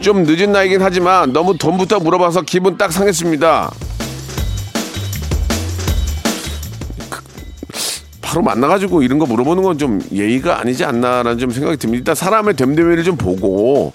좀 0.00 0.22
늦은 0.22 0.52
나이긴 0.52 0.80
하지만 0.80 1.32
너무 1.32 1.58
돈부터 1.58 1.98
물어봐서 1.98 2.42
기분 2.42 2.78
딱 2.78 2.92
상했습니다. 2.92 3.70
바로 8.28 8.42
만나가지고 8.42 9.02
이런 9.02 9.18
거 9.18 9.24
물어보는 9.26 9.62
건 9.62 9.78
좀 9.78 10.00
예의가 10.12 10.60
아니지 10.60 10.84
않나라는 10.84 11.38
좀 11.38 11.50
생각이 11.50 11.76
듭니다. 11.76 12.00
일단 12.00 12.14
사람의 12.16 12.54
됨됨이를 12.56 13.04
좀 13.04 13.16
보고 13.16 13.92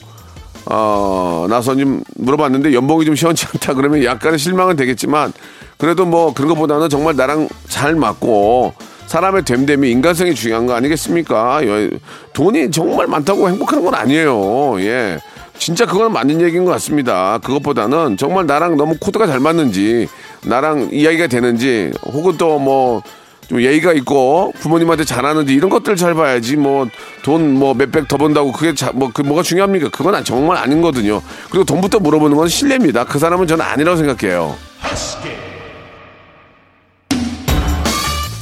어, 0.65 1.45
나서 1.49 1.75
좀 1.75 2.01
물어봤는데 2.15 2.73
연봉이 2.73 3.03
좀 3.05 3.15
시원치 3.15 3.45
않다 3.53 3.73
그러면 3.73 4.03
약간의 4.03 4.39
실망은 4.39 4.75
되겠지만 4.77 5.33
그래도 5.77 6.05
뭐 6.05 6.33
그런 6.33 6.47
것보다는 6.49 6.87
정말 6.89 7.15
나랑 7.17 7.49
잘 7.67 7.95
맞고 7.95 8.73
사람의 9.07 9.43
됨됨이 9.43 9.91
인간성이 9.91 10.33
중요한 10.33 10.65
거 10.67 10.73
아니겠습니까? 10.73 11.67
여- 11.67 11.89
돈이 12.31 12.71
정말 12.71 13.07
많다고 13.07 13.49
행복한 13.49 13.83
건 13.83 13.93
아니에요. 13.93 14.79
예. 14.79 15.19
진짜 15.59 15.85
그건 15.85 16.13
맞는 16.13 16.39
얘기인 16.41 16.63
것 16.63 16.71
같습니다. 16.71 17.37
그것보다는 17.43 18.15
정말 18.17 18.45
나랑 18.47 18.77
너무 18.77 18.95
코드가 18.99 19.27
잘 19.27 19.39
맞는지, 19.41 20.07
나랑 20.45 20.89
이야기가 20.93 21.27
되는지, 21.27 21.91
혹은 22.05 22.37
또 22.37 22.57
뭐, 22.57 23.03
좀 23.49 23.61
예의가 23.61 23.93
있고 23.93 24.53
부모님한테 24.59 25.03
잘하는지 25.05 25.53
이런 25.53 25.69
것들 25.69 25.95
잘 25.95 26.13
봐야지 26.13 26.55
뭐 26.55 26.87
돈 27.23 27.53
뭐 27.55 27.73
몇백 27.73 28.07
더 28.07 28.17
번다고 28.17 28.51
그게 28.51 28.73
뭐 28.93 29.09
그 29.13 29.21
뭐가 29.21 29.43
중요합니까? 29.43 29.89
그건 29.89 30.15
아- 30.15 30.23
정말 30.23 30.57
아닌 30.57 30.81
거든요. 30.81 31.21
그리고 31.49 31.63
돈부터 31.65 31.99
물어보는 31.99 32.35
건 32.37 32.47
실례입니다. 32.47 33.03
그 33.05 33.19
사람은 33.19 33.47
저는 33.47 33.63
아니라고 33.65 33.97
생각해요. 33.97 34.55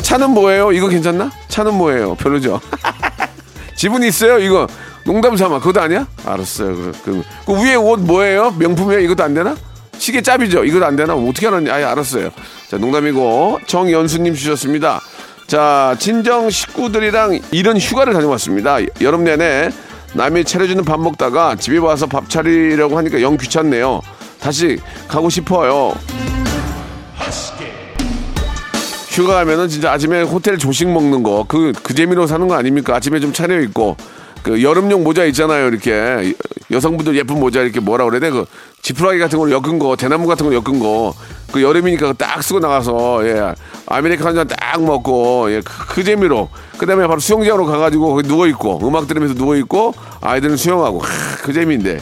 차는 0.02 0.32
뭐예요? 0.32 0.72
이거 0.72 0.88
괜찮나? 0.88 1.32
차는 1.48 1.74
뭐예요? 1.76 2.16
별로죠. 2.16 2.60
지분 3.76 4.04
있어요? 4.04 4.40
이거 4.40 4.68
농담 5.06 5.36
삼아 5.38 5.60
그것도 5.60 5.82
아니야? 5.82 6.06
알았어요. 6.26 6.76
그, 6.76 6.92
그, 7.04 7.24
그 7.46 7.54
위에 7.64 7.76
옷 7.76 8.00
뭐예요? 8.02 8.52
명품이에요? 8.58 9.00
이것도 9.02 9.24
안 9.24 9.34
되나? 9.34 9.56
시계 9.98 10.22
짭이죠? 10.22 10.66
이것도 10.66 10.86
안 10.86 10.96
되나? 10.96 11.16
어떻게 11.16 11.48
하는지 11.48 11.72
아예 11.72 11.84
알았어요. 11.86 12.30
자 12.72 12.78
농담이고 12.78 13.60
정연수님 13.68 14.34
주셨습니다. 14.34 15.02
자 15.46 15.94
친정 16.00 16.50
식구들이랑 16.50 17.38
이른 17.52 17.78
휴가를 17.78 18.14
다녀왔습니다. 18.14 18.78
여름 19.02 19.26
내내 19.26 19.72
남이 20.14 20.46
차려주는 20.46 20.86
밥 20.86 20.98
먹다가 21.02 21.58
집에 21.58 21.80
와서 21.80 22.08
밥 22.08 22.30
차리려고 22.30 22.98
하니까 22.98 23.22
영 23.22 23.36
귀찮네요. 23.36 24.00
다시 24.40 24.80
가고 25.10 25.30
싶어요. 25.30 25.94
휴가 29.10 29.34
가면은 29.34 29.68
진짜 29.68 29.92
아침에 29.92 30.22
호텔 30.22 30.58
조식 30.58 30.88
먹는 30.90 31.24
거 31.24 31.44
그 31.44 31.74
그 31.84 31.94
재미로 31.94 32.26
사는 32.26 32.48
거 32.48 32.56
아닙니까? 32.56 32.96
아침에 32.96 33.20
좀 33.20 33.34
차려 33.34 33.60
입고 33.60 33.98
그 34.44 34.62
여름용 34.64 35.04
모자 35.04 35.26
있잖아요. 35.26 35.68
이렇게 35.68 36.34
여성분들 36.72 37.16
예쁜 37.16 37.40
모자 37.40 37.62
이렇게 37.62 37.80
뭐라 37.80 38.06
그래야 38.06 38.20
돼? 38.20 38.30
그 38.32 38.46
지푸라기 38.82 39.20
같은 39.20 39.38
걸 39.38 39.52
엮은 39.52 39.78
거, 39.78 39.96
대나무 39.96 40.28
같은 40.28 40.46
걸 40.48 40.56
엮은 40.56 40.80
거. 40.80 41.14
그 41.52 41.62
여름이니까 41.62 42.14
딱 42.14 42.42
쓰고 42.42 42.60
나가서 42.60 43.28
예 43.28 43.54
아메리카노 43.86 44.30
한 44.30 44.36
잔 44.36 44.48
딱 44.48 44.82
먹고 44.82 45.52
예 45.52 45.62
그, 45.62 45.86
그 45.88 46.04
재미로 46.04 46.48
그다음에 46.78 47.06
바로 47.08 47.20
수영장으로 47.20 47.66
가 47.66 47.78
가지고 47.78 48.14
거기 48.16 48.28
누워 48.28 48.48
있고 48.48 48.80
음악 48.88 49.08
들으면서 49.08 49.36
누워 49.36 49.56
있고 49.58 49.94
아이들은 50.22 50.56
수영하고 50.56 51.00
하, 51.00 51.08
그 51.44 51.52
재미인데 51.52 52.00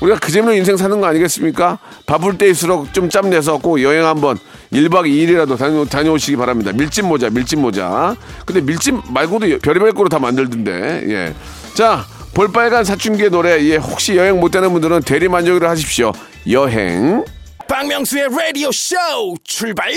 우리가 0.00 0.18
그 0.18 0.32
재미로 0.32 0.54
인생 0.54 0.76
사는 0.76 1.00
거 1.00 1.06
아니겠습니까? 1.06 1.78
바쁠 2.06 2.38
때일수록 2.38 2.92
좀 2.92 3.10
짬내서 3.10 3.58
꼭 3.58 3.82
여행 3.82 4.06
한번 4.06 4.38
1박 4.72 5.06
2일이라도 5.06 5.58
다녀, 5.58 5.84
다녀오시기 5.84 6.36
바랍니다. 6.36 6.72
밀짚 6.72 7.06
모자, 7.06 7.28
밀짚 7.28 7.58
모자. 7.58 8.16
근데 8.46 8.60
밀짚 8.60 9.12
말고도 9.12 9.58
별의별 9.58 9.92
거로 9.92 10.08
다 10.08 10.18
만들던데, 10.18 11.04
예. 11.08 11.34
자, 11.74 12.04
볼빨간 12.34 12.84
사춘기의 12.84 13.30
노래, 13.30 13.62
예. 13.64 13.76
혹시 13.76 14.16
여행 14.16 14.40
못 14.40 14.50
가는 14.50 14.72
분들은 14.72 15.02
대리만족을 15.02 15.68
하십시오. 15.68 16.12
여행. 16.48 17.24
박명수의 17.68 18.28
라디오 18.36 18.72
쇼 18.72 18.96
출발 19.44 19.92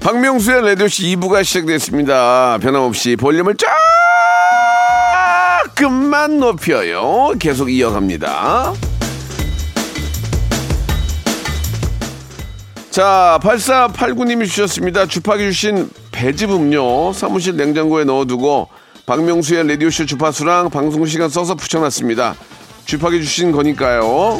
박명수의 0.00 0.62
라디오씨 0.62 1.14
2부가 1.16 1.44
시작됐습니다. 1.44 2.58
변함없이 2.62 3.16
볼륨을 3.16 3.54
조금만 5.76 6.38
높여요. 6.38 7.32
계속 7.38 7.70
이어갑니다. 7.70 8.72
자, 12.90 13.38
8489님이 13.42 14.46
주셨습니다. 14.46 15.04
주파기 15.06 15.44
주신 15.44 15.90
배즙 16.12 16.50
음료 16.50 17.12
사무실 17.12 17.56
냉장고에 17.56 18.04
넣어두고 18.04 18.68
박명수의 19.04 19.68
라디오쇼 19.68 20.06
주파수랑 20.06 20.70
방송 20.70 21.04
시간 21.04 21.28
써서 21.28 21.54
붙여놨습니다. 21.54 22.34
주파기 22.86 23.22
주신 23.22 23.52
거니까요. 23.52 24.38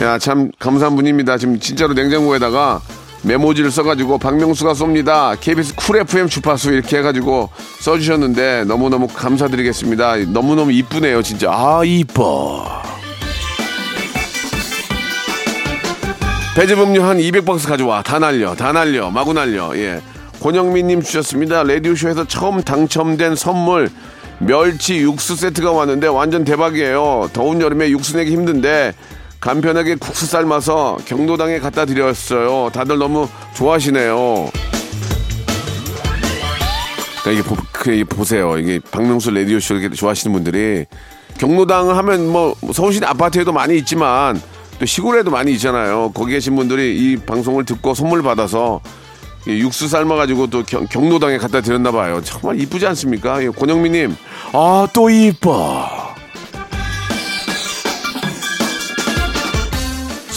야, 0.00 0.16
참 0.18 0.52
감사한 0.60 0.94
분입니다. 0.94 1.38
지금 1.38 1.58
진짜로 1.58 1.92
냉장고에다가 1.92 2.80
메모지를 3.22 3.72
써가지고 3.72 4.18
박명수가 4.18 4.74
쏩니다. 4.74 5.38
KBS 5.40 5.74
쿨 5.74 5.96
FM 5.98 6.28
주파수 6.28 6.72
이렇게 6.72 6.98
해가지고 6.98 7.50
써주셨는데 7.80 8.64
너무너무 8.66 9.08
감사드리겠습니다. 9.08 10.16
너무너무 10.28 10.70
이쁘네요, 10.70 11.22
진짜. 11.22 11.50
아, 11.50 11.82
이뻐. 11.84 12.64
배즙 16.54 16.78
음료 16.78 17.02
한 17.02 17.18
200박스 17.18 17.68
가져와. 17.68 18.02
다 18.02 18.20
날려, 18.20 18.54
다 18.54 18.72
날려, 18.72 19.10
마구 19.10 19.32
날려. 19.32 19.76
예. 19.76 20.00
권영민님 20.40 21.02
주셨습니다. 21.02 21.64
라디오쇼에서 21.64 22.24
처음 22.28 22.62
당첨된 22.62 23.34
선물 23.34 23.90
멸치 24.38 24.98
육수 24.98 25.34
세트가 25.34 25.72
왔는데 25.72 26.06
완전 26.06 26.44
대박이에요. 26.44 27.30
더운 27.32 27.60
여름에 27.60 27.90
육수 27.90 28.16
내기 28.16 28.30
힘든데 28.30 28.94
간편하게 29.40 29.94
국수 29.96 30.26
삶아서 30.26 30.98
경로당에 31.04 31.58
갖다 31.60 31.84
드렸어요. 31.84 32.70
다들 32.72 32.98
너무 32.98 33.28
좋아하시네요. 33.54 34.50
그러니까 37.22 37.30
이게, 37.30 37.42
보, 37.42 37.56
그, 37.72 37.92
이게 37.92 38.04
보세요. 38.04 38.58
이게 38.58 38.80
박명수 38.90 39.30
라디오 39.30 39.60
쇼 39.60 39.74
이렇게 39.74 39.94
좋아하시는 39.94 40.32
분들이 40.32 40.86
경로당 41.38 41.96
하면 41.96 42.28
뭐 42.28 42.54
서울시 42.72 43.00
아파트에도 43.04 43.52
많이 43.52 43.76
있지만 43.78 44.40
또 44.78 44.86
시골에도 44.86 45.30
많이 45.30 45.52
있잖아요. 45.52 46.10
거기 46.14 46.32
계신 46.32 46.56
분들이 46.56 46.96
이 46.96 47.16
방송을 47.16 47.64
듣고 47.64 47.94
선물 47.94 48.22
받아서 48.22 48.80
이 49.46 49.60
육수 49.60 49.88
삶아가지고 49.88 50.48
또 50.48 50.62
경, 50.64 50.86
경로당에 50.86 51.38
갖다 51.38 51.60
드렸나 51.60 51.92
봐요. 51.92 52.20
정말 52.24 52.60
이쁘지 52.60 52.86
않습니까? 52.88 53.42
예, 53.42 53.48
권영민님, 53.48 54.16
아 54.52 54.86
또 54.92 55.08
이뻐. 55.10 56.07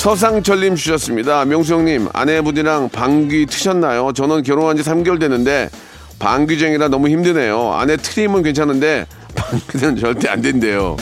서상철님 0.05 0.75
주셨습니다. 0.75 1.45
명수 1.45 1.75
형님, 1.75 2.07
아내분이랑 2.11 2.89
방귀 2.89 3.45
트셨나요? 3.45 4.13
저는 4.13 4.41
결혼한 4.41 4.75
지 4.75 4.81
3개월 4.81 5.19
됐는데 5.19 5.69
방귀쟁이라 6.17 6.87
너무 6.87 7.07
힘드네요. 7.07 7.73
아내 7.73 7.97
트림은 7.97 8.41
괜찮은데 8.41 9.05
방귀는 9.35 9.97
절대 9.97 10.27
안 10.27 10.41
된대요. 10.41 10.97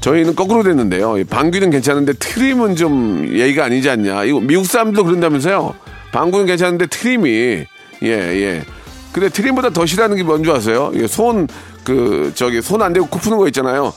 저희는 0.00 0.34
거꾸로 0.34 0.62
됐는데요. 0.62 1.18
이 1.18 1.24
방귀는 1.24 1.68
괜찮은데 1.68 2.14
트림은 2.14 2.74
좀 2.76 3.28
예의가 3.30 3.66
아니지 3.66 3.90
않냐. 3.90 4.24
이거 4.24 4.40
미국 4.40 4.64
사람들도 4.64 5.04
그런다면서요. 5.04 5.74
방귀는 6.12 6.46
괜찮은데 6.46 6.86
트림이 6.86 7.28
예 7.28 8.08
예. 8.08 8.64
근데 9.12 9.28
트림보다 9.28 9.68
더 9.68 9.84
싫어하는 9.84 10.16
게 10.16 10.22
뭔지 10.22 10.50
아세요? 10.50 10.90
이게 10.94 11.06
손그 11.06 12.32
저기 12.34 12.62
손 12.62 12.80
안 12.80 12.94
대고 12.94 13.06
코 13.08 13.18
푸는 13.18 13.36
거 13.36 13.46
있잖아요. 13.48 13.92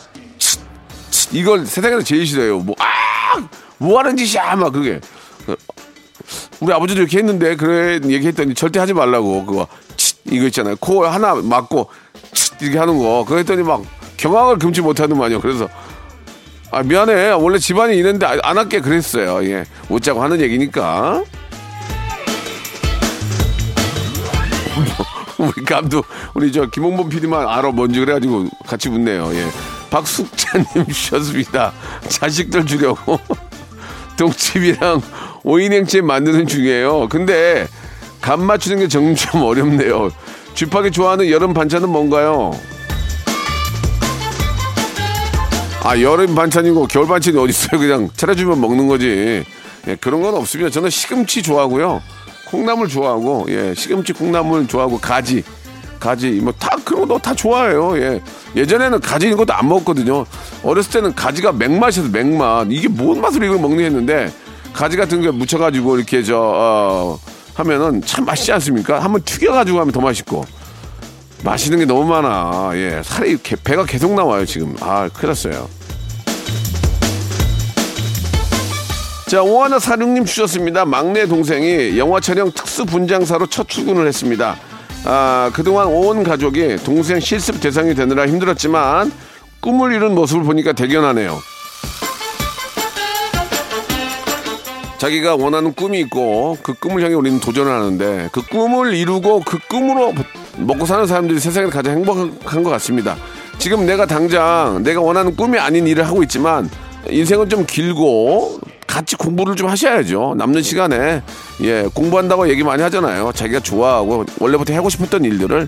이걸 1.31 1.65
세상에서 1.65 2.01
제일 2.03 2.25
싫어해요. 2.25 2.59
뭐 2.59 2.75
아! 2.79 3.47
뭐 3.77 3.99
하는 3.99 4.15
짓이야 4.15 4.55
막 4.55 4.71
그게. 4.71 4.99
우리 6.59 6.73
아버지도 6.73 7.01
이렇게 7.01 7.17
했는데 7.17 7.55
그래 7.55 7.99
얘기했더니 8.03 8.53
절대 8.55 8.79
하지 8.79 8.93
말라고 8.93 9.45
그거 9.45 9.67
치, 9.97 10.15
이거 10.25 10.45
있잖아요. 10.45 10.75
코 10.77 11.05
하나 11.05 11.35
막고 11.35 11.89
치, 12.33 12.51
이렇게 12.61 12.77
하는 12.79 12.97
거. 12.97 13.25
그랬더니 13.27 13.63
막 13.63 13.83
경악을 14.17 14.57
금치 14.59 14.81
못하는만요. 14.81 15.41
그래서 15.41 15.67
아, 16.71 16.81
미안해. 16.83 17.31
원래 17.31 17.57
집안이 17.57 17.95
있는데 17.97 18.25
아, 18.25 18.37
안 18.43 18.57
할게 18.57 18.79
그랬어요. 18.81 19.43
예. 19.49 19.65
웃자고 19.89 20.21
하는 20.21 20.41
얘기니까. 20.41 21.23
우리 25.37 25.65
감독, 25.65 26.05
우리 26.33 26.51
저 26.51 26.65
김홍범 26.65 27.09
PD만 27.09 27.47
알아 27.47 27.71
뭔지 27.71 27.99
그래가지고 27.99 28.47
같이 28.65 28.89
웃네요. 28.89 29.31
예. 29.33 29.45
박숙자님 29.89 30.87
주셨습니다. 30.91 31.73
자식들 32.07 32.65
주려고. 32.65 33.19
동칩이랑 34.17 35.01
오이냉채 35.43 36.01
만드는 36.01 36.47
중이에요. 36.47 37.09
근데 37.09 37.67
간 38.21 38.43
맞추는 38.45 38.79
게 38.79 38.87
점점 38.87 39.43
어렵네요. 39.43 40.09
쥐파기 40.53 40.91
좋아하는 40.91 41.29
여름 41.29 41.53
반찬은 41.53 41.89
뭔가요? 41.89 42.51
아 45.83 45.99
여름 46.01 46.33
반찬이고 46.33 46.87
겨울 46.87 47.07
반찬이 47.07 47.37
어디 47.37 47.51
있어요? 47.51 47.79
그냥 47.79 48.09
차려주면 48.15 48.59
먹는 48.59 48.87
거지. 48.87 49.43
예, 49.87 49.95
그런 49.95 50.21
건 50.21 50.33
없습니다. 50.33 50.71
저는 50.71 50.89
시금치 50.89 51.43
좋아하고요, 51.43 52.01
콩나물 52.47 52.87
좋아하고, 52.87 53.45
예, 53.49 53.75
시금치 53.75 54.13
콩나물 54.13 54.67
좋아하고 54.67 54.97
가지, 54.99 55.43
가지 56.05 56.29
뭐 56.39 56.53
다 56.59 56.77
그런 56.85 57.07
거다 57.07 57.33
좋아해요. 57.33 57.97
예, 57.97 58.21
예전에는 58.55 58.99
가지 59.01 59.25
이런 59.25 59.37
것도 59.37 59.53
안 59.53 59.67
먹었거든요. 59.67 60.25
어렸을 60.63 60.91
때는 60.91 61.15
가지가 61.15 61.51
맹맛이어서 61.53 62.09
맹맛 62.09 62.67
이게 62.69 62.87
뭔 62.87 63.19
맛으로 63.21 63.45
이걸 63.45 63.59
먹는 63.59 63.83
했는데 63.83 64.31
가지 64.73 64.97
같은 64.97 65.21
게 65.21 65.31
묻혀가지고 65.31 65.97
이렇게 65.97 66.21
저 66.23 66.37
어, 66.39 67.19
하면은 67.55 68.01
참 68.05 68.23
맛있지 68.25 68.51
않습니까? 68.53 68.99
한번 68.99 69.21
튀겨가지고 69.23 69.79
하면 69.79 69.91
더 69.91 69.99
맛있고. 69.99 70.45
맛있는 71.43 71.79
게 71.79 71.85
너무 71.85 72.05
많아. 72.05 72.71
예. 72.75 73.01
살이, 73.03 73.37
개- 73.37 73.55
배가 73.55 73.85
계속 73.85 74.13
나와요, 74.15 74.45
지금. 74.45 74.75
아, 74.81 75.09
큰일 75.13 75.29
났어요. 75.29 75.67
자, 79.27 79.41
오하나 79.43 79.79
사령님 79.79 80.25
주셨습니다. 80.25 80.85
막내 80.85 81.27
동생이 81.27 81.97
영화 81.97 82.19
촬영 82.19 82.51
특수 82.51 82.85
분장사로 82.85 83.47
첫 83.47 83.67
출근을 83.67 84.07
했습니다. 84.07 84.55
아, 85.05 85.51
그동안 85.53 85.87
온 85.87 86.23
가족이 86.23 86.77
동생 86.83 87.19
실습 87.19 87.61
대상이 87.61 87.93
되느라 87.93 88.27
힘들었지만 88.27 89.11
꿈을 89.59 89.93
이룬 89.93 90.15
모습을 90.15 90.43
보니까 90.43 90.73
대견하네요. 90.73 91.39
자기가 94.97 95.35
원하는 95.35 95.73
꿈이 95.73 95.99
있고 96.01 96.57
그 96.63 96.73
꿈을 96.73 97.03
향해 97.03 97.13
우리는 97.13 97.39
도전을 97.39 97.71
하는데 97.71 98.29
그 98.31 98.41
꿈을 98.41 98.95
이루고 98.95 99.41
그 99.45 99.59
꿈으로 99.69 100.13
먹고 100.57 100.87
사는 100.87 101.05
사람들이 101.05 101.39
세상에 101.39 101.67
가장 101.67 101.97
행복한 101.97 102.63
것 102.63 102.71
같습니다. 102.71 103.15
지금 103.59 103.85
내가 103.85 104.07
당장 104.07 104.81
내가 104.83 105.01
원하는 105.01 105.35
꿈이 105.35 105.59
아닌 105.59 105.85
일을 105.85 106.07
하고 106.07 106.23
있지만 106.23 106.69
인생은 107.09 107.49
좀 107.49 107.65
길고 107.67 108.59
같이 108.95 109.17
공부를 109.17 109.57
좀 109.57 109.67
하셔야죠. 109.67 110.35
남는 110.37 110.61
시간에 110.63 111.21
예 111.59 111.83
공부한다고 111.93 112.47
얘기 112.47 112.63
많이 112.63 112.81
하잖아요. 112.83 113.33
자기가 113.35 113.59
좋아하고 113.59 114.23
원래부터 114.39 114.73
하고 114.73 114.89
싶었던 114.89 115.25
일들을 115.25 115.67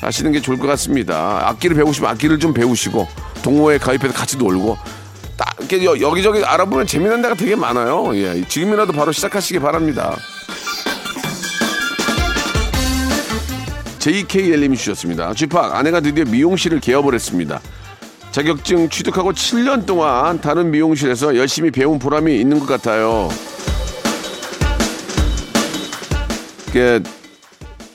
하시는 0.00 0.30
게 0.30 0.40
좋을 0.40 0.58
것 0.60 0.68
같습니다. 0.68 1.40
악기를 1.48 1.74
배우시면 1.74 2.08
악기를 2.12 2.38
좀 2.38 2.54
배우시고 2.54 3.08
동호회 3.42 3.78
가입해서 3.78 4.14
같이 4.14 4.36
놀고 4.36 4.78
딱 5.36 5.56
이렇게 5.58 5.84
여- 5.84 5.98
여기저기 6.00 6.44
알아보면 6.44 6.86
재미난 6.86 7.20
데가 7.20 7.34
되게 7.34 7.56
많아요. 7.56 8.14
예, 8.14 8.44
지금이라도 8.46 8.92
바로 8.92 9.10
시작하시기 9.10 9.58
바랍니다. 9.58 10.14
JKL님이 13.98 14.76
주셨습니다. 14.76 15.34
쥐팍 15.34 15.74
아내가 15.74 15.98
드디어 15.98 16.24
미용실을 16.26 16.78
개업을 16.78 17.12
했습니다. 17.14 17.60
자격증 18.38 18.88
취득하고 18.88 19.32
7년 19.32 19.84
동안 19.84 20.40
다른 20.40 20.70
미용실에서 20.70 21.34
열심히 21.36 21.72
배운 21.72 21.98
보람이 21.98 22.40
있는 22.40 22.60
것 22.60 22.66
같아요. 22.66 23.28
그 26.72 27.02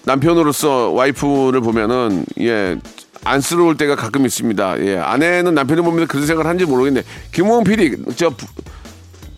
남편으로서 0.03 0.89
와이프를 0.89 1.61
보면은 1.61 2.25
예 2.41 2.77
안쓰러울 3.23 3.77
때가 3.77 3.95
가끔 3.95 4.25
있습니다. 4.25 4.85
예 4.85 4.97
아내는 4.97 5.55
남편을 5.55 5.81
보면서 5.81 6.07
그런 6.07 6.27
생각을 6.27 6.45
하는지 6.45 6.65
모르겠는데 6.65 7.07
김호원 7.31 7.63
PD 7.63 7.95
저 8.17 8.29
부, 8.29 8.45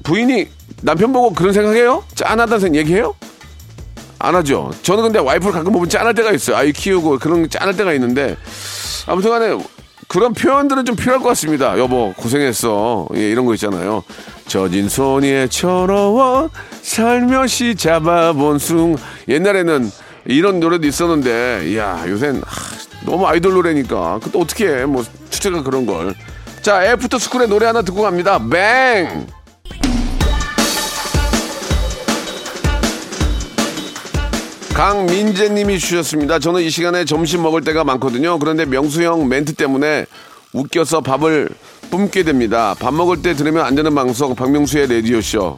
부인이 0.01 0.47
남편 0.81 1.13
보고 1.13 1.35
그런 1.35 1.53
생각해요? 1.53 2.03
짠하다는 2.15 2.73
얘기해요? 2.73 3.13
안 4.17 4.33
하죠. 4.33 4.71
저는 4.81 5.03
근데 5.03 5.19
와이프를 5.19 5.53
가끔 5.53 5.71
보면 5.71 5.87
짠할 5.87 6.15
때가 6.15 6.31
있어요. 6.31 6.57
아이 6.57 6.71
키우고 6.71 7.19
그런 7.19 7.43
게 7.43 7.49
짠할 7.49 7.77
때가 7.77 7.93
있는데 7.93 8.35
아무튼간에 9.05 9.55
그런 10.15 10.33
표현들은 10.33 10.85
좀 10.85 10.95
필요할 10.95 11.21
것 11.21 11.27
같습니다. 11.29 11.77
여보 11.77 12.13
고생했어. 12.15 13.09
예, 13.15 13.29
이런 13.29 13.45
거 13.45 13.53
있잖아요. 13.55 14.01
젖은 14.47 14.87
손이 14.87 15.49
철러워 15.49 16.49
살며시 16.81 17.75
잡아본 17.75 18.59
숭. 18.59 18.95
옛날에는 19.27 19.91
이런 20.23 20.61
노래도 20.61 20.87
있었는데, 20.87 21.77
야 21.77 22.05
요새는 22.07 22.41
하, 22.45 23.05
너무 23.05 23.27
아이돌 23.27 23.55
노래니까. 23.55 24.21
그때 24.23 24.39
어떻게 24.39 24.67
해? 24.69 24.85
뭐 24.85 25.03
추세가 25.29 25.61
그런 25.63 25.85
걸. 25.85 26.15
자, 26.61 26.85
애프터 26.85 27.19
스쿨의 27.19 27.49
노래 27.49 27.65
하나 27.65 27.81
듣고 27.81 28.01
갑니다. 28.01 28.39
Bang! 28.39 29.27
강민재님이 34.75 35.79
주셨습니다. 35.79 36.37
저는 36.37 36.61
이 36.61 36.69
시간에 36.69 37.05
점심 37.05 37.41
먹을 37.43 37.61
때가 37.61 37.85
많거든요. 37.85 38.37
그런데 38.37 38.65
명수 38.65 39.03
형 39.03 39.25
멘트 39.29 39.53
때문에 39.53 40.05
웃겨서 40.51 40.99
밥을 40.99 41.47
뿜게 41.89 42.23
됩니다. 42.23 42.75
밥 42.77 42.93
먹을 42.93 43.21
때 43.21 43.33
들으면 43.33 43.65
안 43.65 43.73
되는 43.75 43.95
방송 43.95 44.35
박명수의 44.35 44.87
라디오 44.87 45.21
쇼. 45.21 45.55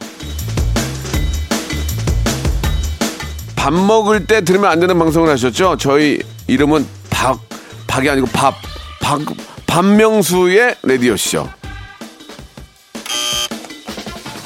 밥 3.56 3.72
먹을 3.72 4.24
때 4.24 4.40
들으면 4.44 4.70
안 4.70 4.78
되는 4.78 4.96
방송을 4.96 5.28
하셨죠? 5.30 5.78
저희 5.80 6.20
이름은 6.46 6.86
박 7.10 7.40
박이 7.88 8.08
아니고 8.08 8.28
밥 8.28 8.54
박 9.00 9.20
박명수의 9.66 10.76
라디오 10.84 11.16
쇼. 11.16 11.48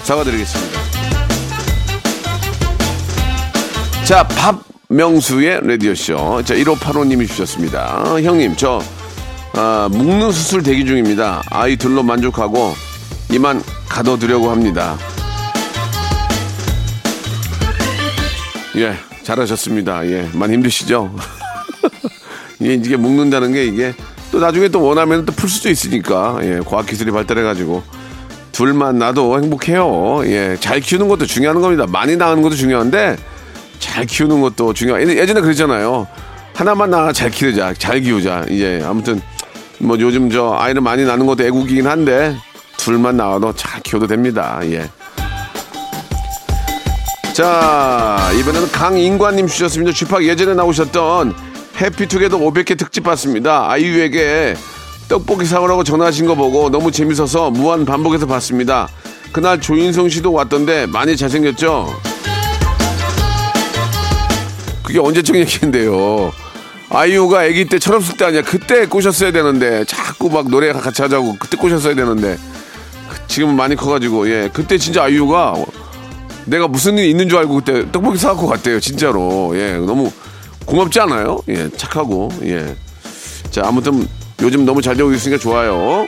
사과드리겠습니다. 0.05 0.82
자, 4.13 4.29
밥명수의 4.91 5.67
라디오쇼. 5.67 6.43
자, 6.45 6.55
1585님이 6.55 7.27
주셨습니다. 7.27 8.03
어, 8.13 8.21
형님, 8.21 8.55
저, 8.57 8.83
아, 9.55 9.89
묵는 9.91 10.31
수술 10.33 10.63
대기 10.63 10.85
중입니다. 10.85 11.43
아이 11.49 11.77
둘로 11.77 12.03
만족하고 12.03 12.75
이만 13.31 13.63
가둬두려고 13.89 14.51
합니다. 14.51 14.99
예, 18.77 18.95
잘하셨습니다. 19.23 20.07
예, 20.09 20.29
많이 20.35 20.53
힘드시죠? 20.53 21.17
예, 22.61 22.75
이게 22.85 22.99
묵는다는 22.99 23.55
게 23.55 23.65
이게 23.65 23.95
또 24.31 24.41
나중에 24.41 24.69
또 24.69 24.83
원하면 24.83 25.25
또 25.25 25.33
풀 25.33 25.49
수도 25.49 25.71
있으니까, 25.71 26.39
예, 26.43 26.61
과학 26.67 26.85
기술이 26.85 27.13
발달해가지고 27.13 27.83
둘만 28.53 28.99
나도 28.99 29.41
행복해요. 29.41 30.21
예, 30.27 30.59
잘 30.61 30.81
키우는 30.81 31.09
것도 31.09 31.25
중요한 31.25 31.63
겁니다. 31.63 31.87
많이 31.89 32.15
낳는 32.19 32.43
것도 32.43 32.57
중요한데 32.57 33.17
잘 33.83 34.07
키우는 34.07 34.41
것도 34.41 34.73
중요. 34.73 34.97
예- 35.01 35.17
예전에 35.19 35.41
그랬잖아요. 35.41 36.07
하나만 36.55 36.91
낳아 36.91 37.13
잘 37.13 37.31
키우자, 37.31 37.75
잘 37.77 38.01
키우자. 38.01 38.47
이제 38.49 38.81
아무튼 38.87 39.21
뭐 39.79 39.99
요즘 39.99 40.31
저 40.31 40.53
아이를 40.57 40.81
많이 40.81 41.05
낳는 41.05 41.27
것도 41.27 41.43
애국이긴 41.45 41.87
한데 41.89 42.37
둘만 42.77 43.17
낳아도 43.17 43.53
잘 43.55 43.81
키워도 43.83 44.07
됩니다. 44.07 44.61
예. 44.65 44.89
자 47.35 48.31
이번에는 48.39 48.71
강인관님 48.71 49.49
주셨습니다. 49.49 49.93
쥐팍 49.93 50.25
예전에 50.25 50.55
나오셨던 50.55 51.35
해피투게더 51.81 52.39
500개 52.39 52.79
특집 52.79 53.03
봤습니다. 53.03 53.69
아이유에게 53.69 54.55
떡볶이 55.09 55.45
사오라고 55.45 55.83
전화하신 55.83 56.27
거 56.27 56.35
보고 56.37 56.71
너무 56.71 56.93
재밌어서 56.93 57.51
무한 57.51 57.85
반복해서 57.85 58.27
봤습니다. 58.27 58.89
그날 59.33 59.61
조인성 59.61 60.09
씨도 60.09 60.33
왔던데 60.33 60.87
많이 60.87 61.17
잘생겼죠? 61.17 62.12
그게 64.93 65.01
언제적 65.01 65.37
얘기인데요. 65.37 66.31
아이유가 66.91 67.41
아기 67.41 67.65
때 67.65 67.79
철없을 67.79 68.19
때 68.19 68.27
아니야. 68.27 68.43
그때 68.43 68.85
꼬셨어야 68.85 69.33
되는데 69.33 69.87
자꾸 69.87 70.29
막 70.29 70.51
노래 70.51 70.71
같이 70.71 71.01
하자고 71.01 71.37
그때 71.39 71.57
꼬셨어야 71.57 71.95
되는데 71.95 72.37
지금은 73.27 73.57
많이 73.57 73.75
커가지고 73.75 74.29
예 74.29 74.51
그때 74.53 74.77
진짜 74.77 75.05
아이유가 75.05 75.55
내가 76.45 76.69
무슨 76.69 76.99
일이 76.99 77.09
있는 77.09 77.31
줄 77.31 77.39
알고 77.39 77.55
그때 77.55 77.91
떡볶이 77.91 78.19
사갖고 78.19 78.47
갔대요 78.47 78.81
진짜로 78.81 79.53
예 79.55 79.79
너무 79.79 80.13
고맙지 80.67 81.01
않아요? 81.01 81.41
예 81.49 81.71
착하고 81.71 82.31
예자 82.43 83.63
아무튼 83.65 84.07
요즘 84.43 84.67
너무 84.67 84.83
잘 84.83 84.95
되고 84.95 85.11
있으니까 85.11 85.41
좋아요. 85.41 86.07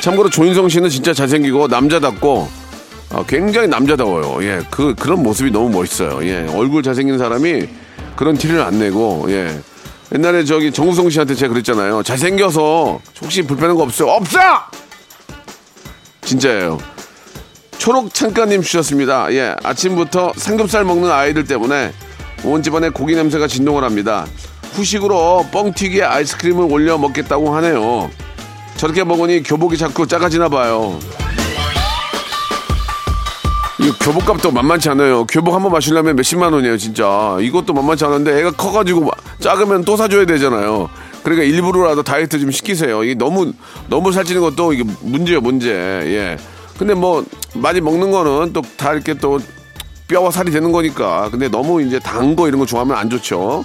참고로 0.00 0.30
조인성 0.30 0.70
씨는 0.70 0.88
진짜 0.88 1.12
잘생기고 1.12 1.66
남자답고 1.66 2.65
아, 3.10 3.24
굉장히 3.26 3.68
남자다워요. 3.68 4.44
예, 4.44 4.60
그 4.70 4.94
그런 4.94 5.22
모습이 5.22 5.50
너무 5.50 5.70
멋있어요. 5.70 6.26
예, 6.26 6.46
얼굴 6.54 6.82
잘생긴 6.82 7.18
사람이 7.18 7.68
그런 8.16 8.36
티를 8.36 8.60
안 8.60 8.78
내고 8.78 9.26
예. 9.28 9.60
옛날에 10.14 10.44
저기 10.44 10.70
정우성 10.72 11.10
씨한테 11.10 11.34
제가 11.34 11.52
그랬잖아요. 11.52 12.02
잘생겨서 12.02 13.00
혹시 13.22 13.42
불편한 13.42 13.76
거 13.76 13.82
없어요? 13.82 14.08
없어! 14.10 14.38
진짜예요. 16.22 16.78
초록 17.78 18.12
창가님 18.12 18.62
주셨습니다. 18.62 19.32
예, 19.32 19.54
아침부터 19.62 20.32
삼겹살 20.36 20.84
먹는 20.84 21.10
아이들 21.10 21.44
때문에 21.44 21.92
온 22.44 22.62
집안에 22.62 22.88
고기 22.90 23.14
냄새가 23.14 23.46
진동을 23.46 23.84
합니다. 23.84 24.26
후식으로 24.72 25.46
뻥튀기에 25.52 26.02
아이스크림을 26.02 26.66
올려 26.70 26.98
먹겠다고 26.98 27.54
하네요. 27.56 28.10
저렇게 28.76 29.04
먹으니 29.04 29.42
교복이 29.42 29.78
자꾸 29.78 30.06
작아지나 30.06 30.48
봐요. 30.48 30.98
이 33.78 33.92
교복값도 34.00 34.50
만만치 34.52 34.88
않아요. 34.90 35.26
교복 35.26 35.54
한 35.54 35.62
번 35.62 35.70
마시려면 35.72 36.16
몇십만 36.16 36.52
원이에요, 36.52 36.78
진짜. 36.78 37.36
이것도 37.40 37.74
만만치 37.74 38.04
않은데 38.06 38.38
애가 38.40 38.52
커가지고 38.52 39.10
작으면 39.40 39.84
또 39.84 39.96
사줘야 39.96 40.24
되잖아요. 40.24 40.88
그러니까 41.22 41.44
일부러라도 41.44 42.02
다이어트 42.02 42.38
좀 42.38 42.50
시키세요. 42.50 43.04
이게 43.04 43.14
너무 43.14 43.52
너무 43.88 44.12
살찌는 44.12 44.40
것도 44.40 44.72
이게 44.72 44.84
문제예요, 45.02 45.40
문제. 45.42 45.70
예. 45.72 46.36
근데 46.78 46.94
뭐 46.94 47.24
많이 47.54 47.80
먹는 47.80 48.10
거는 48.10 48.52
또 48.52 48.62
다 48.76 48.92
이렇게 48.94 49.12
또 49.14 49.40
뼈와 50.08 50.30
살이 50.30 50.50
되는 50.52 50.72
거니까. 50.72 51.28
근데 51.30 51.48
너무 51.48 51.82
이제 51.82 51.98
단 51.98 52.34
거 52.36 52.48
이런 52.48 52.60
거 52.60 52.66
좋아하면 52.66 52.96
안 52.96 53.10
좋죠. 53.10 53.64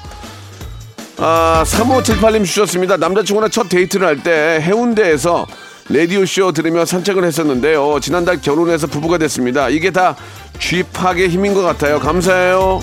아, 1.19 1.63
3578님 1.65 2.43
주셨습니다. 2.45 2.97
남자친구랑 2.97 3.50
첫 3.52 3.69
데이트를 3.69 4.08
할 4.08 4.17
때 4.24 4.60
해운대에서 4.62 5.45
라디오 5.93 6.25
쇼 6.25 6.51
들으며 6.51 6.86
산책을 6.86 7.23
했었는데요. 7.25 7.99
지난달 8.01 8.39
결혼해서 8.41 8.88
부부가 8.88 9.17
됐습니다. 9.17 9.67
이게 9.69 9.91
다 9.91 10.15
쥐팍의 10.60 11.30
힘인 11.30 11.54
것 11.54 11.62
같아요. 11.63 11.99
감사해요. 11.99 12.80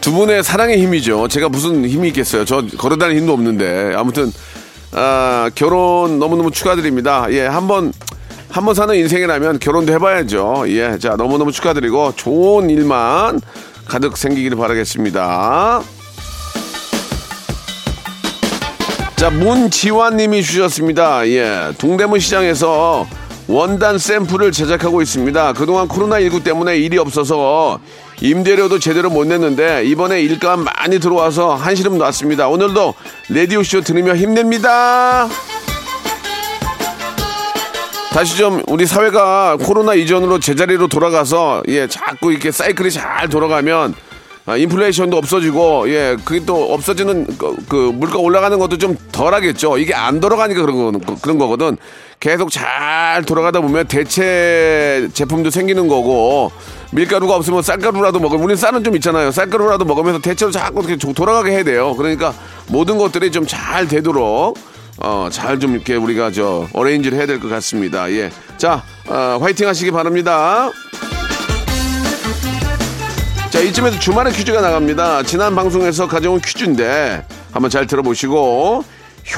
두 0.00 0.12
분의 0.12 0.42
사랑의 0.44 0.80
힘이죠. 0.80 1.28
제가 1.28 1.48
무슨 1.48 1.84
힘이 1.86 2.08
있겠어요. 2.08 2.44
저 2.44 2.62
걸어다니는 2.78 3.22
힘도 3.22 3.32
없는데. 3.32 3.92
아무튼, 3.96 4.32
아, 4.92 5.50
결혼 5.54 6.18
너무너무 6.18 6.50
축하드립니다. 6.50 7.26
예, 7.30 7.42
한 7.46 7.66
번, 7.66 7.92
한 8.50 8.64
번 8.64 8.74
사는 8.74 8.94
인생이라면 8.94 9.58
결혼도 9.58 9.92
해봐야죠. 9.94 10.64
예, 10.68 10.96
자, 10.98 11.16
너무너무 11.16 11.50
축하드리고 11.52 12.14
좋은 12.16 12.70
일만 12.70 13.40
가득 13.86 14.16
생기기를 14.16 14.56
바라겠습니다. 14.56 15.82
자, 19.18 19.30
문지환님이 19.30 20.44
주셨습니다. 20.44 21.26
예, 21.26 21.72
동대문 21.76 22.20
시장에서 22.20 23.04
원단 23.48 23.98
샘플을 23.98 24.52
제작하고 24.52 25.02
있습니다. 25.02 25.54
그동안 25.54 25.88
코로나19 25.88 26.44
때문에 26.44 26.76
일이 26.78 26.98
없어서 26.98 27.80
임대료도 28.20 28.78
제대로 28.78 29.10
못 29.10 29.26
냈는데 29.26 29.82
이번에 29.86 30.20
일감 30.22 30.62
많이 30.62 31.00
들어와서 31.00 31.56
한시름 31.56 31.98
놨습니다. 31.98 32.46
오늘도 32.46 32.94
라디오쇼 33.30 33.80
들으며 33.80 34.14
힘냅니다. 34.14 35.28
다시 38.10 38.36
좀 38.36 38.62
우리 38.68 38.86
사회가 38.86 39.56
코로나 39.56 39.94
이전으로 39.94 40.38
제자리로 40.38 40.86
돌아가서 40.86 41.64
예 41.66 41.88
자꾸 41.88 42.30
이렇게 42.30 42.52
사이클이 42.52 42.92
잘 42.92 43.28
돌아가면 43.28 43.94
아, 44.48 44.56
인플레이션도 44.56 45.14
없어지고 45.18 45.90
예 45.90 46.16
그게 46.24 46.40
또 46.46 46.72
없어지는 46.72 47.26
그, 47.36 47.54
그 47.68 47.76
물가 47.94 48.18
올라가는 48.18 48.58
것도 48.58 48.78
좀 48.78 48.96
덜하겠죠 49.12 49.76
이게 49.76 49.92
안 49.92 50.20
돌아가니까 50.20 50.62
그런 50.62 50.76
거 51.04 51.14
그런 51.20 51.36
거거든 51.36 51.76
계속 52.18 52.50
잘 52.50 53.22
돌아가다 53.26 53.60
보면 53.60 53.86
대체 53.88 55.06
제품도 55.12 55.50
생기는 55.50 55.86
거고 55.86 56.50
밀가루가 56.92 57.36
없으면 57.36 57.60
쌀가루라도 57.62 58.20
먹으면 58.20 58.42
우리는 58.42 58.56
쌀은 58.56 58.82
좀 58.84 58.96
있잖아요 58.96 59.30
쌀가루라도 59.32 59.84
먹으면서 59.84 60.18
대체로 60.20 60.50
자꾸 60.50 60.80
이렇게 60.80 60.96
좀 60.96 61.12
돌아가게 61.12 61.50
해야 61.52 61.62
돼요 61.62 61.94
그러니까 61.94 62.32
모든 62.68 62.96
것들이 62.96 63.30
좀 63.30 63.46
잘 63.46 63.86
되도록 63.86 64.56
어, 65.00 65.28
잘 65.30 65.58
좀 65.58 65.74
이렇게 65.74 65.94
우리가 65.94 66.30
저 66.32 66.66
어레인지를 66.72 67.18
해야 67.18 67.26
될 67.26 67.38
것 67.38 67.48
같습니다. 67.48 68.10
예. 68.10 68.30
자, 68.56 68.82
어, 69.08 69.38
화이팅 69.40 69.68
하시기 69.68 69.92
바랍니다. 69.92 70.70
자, 73.50 73.60
이쯤에서 73.60 73.98
주말에 73.98 74.30
퀴즈가 74.30 74.60
나갑니다. 74.60 75.22
지난 75.22 75.54
방송에서 75.54 76.06
가져온 76.06 76.38
퀴즈인데 76.38 77.24
한번 77.50 77.70
잘 77.70 77.86
들어보시고 77.86 78.84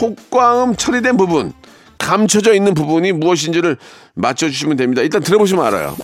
효과음 0.00 0.74
처리된 0.74 1.16
부분, 1.16 1.52
감춰져 1.96 2.52
있는 2.54 2.74
부분이 2.74 3.12
무엇인지를 3.12 3.76
맞춰주시면 4.14 4.76
됩니다. 4.76 5.02
일단 5.02 5.22
들어보시면 5.22 5.64
알아요. 5.64 5.94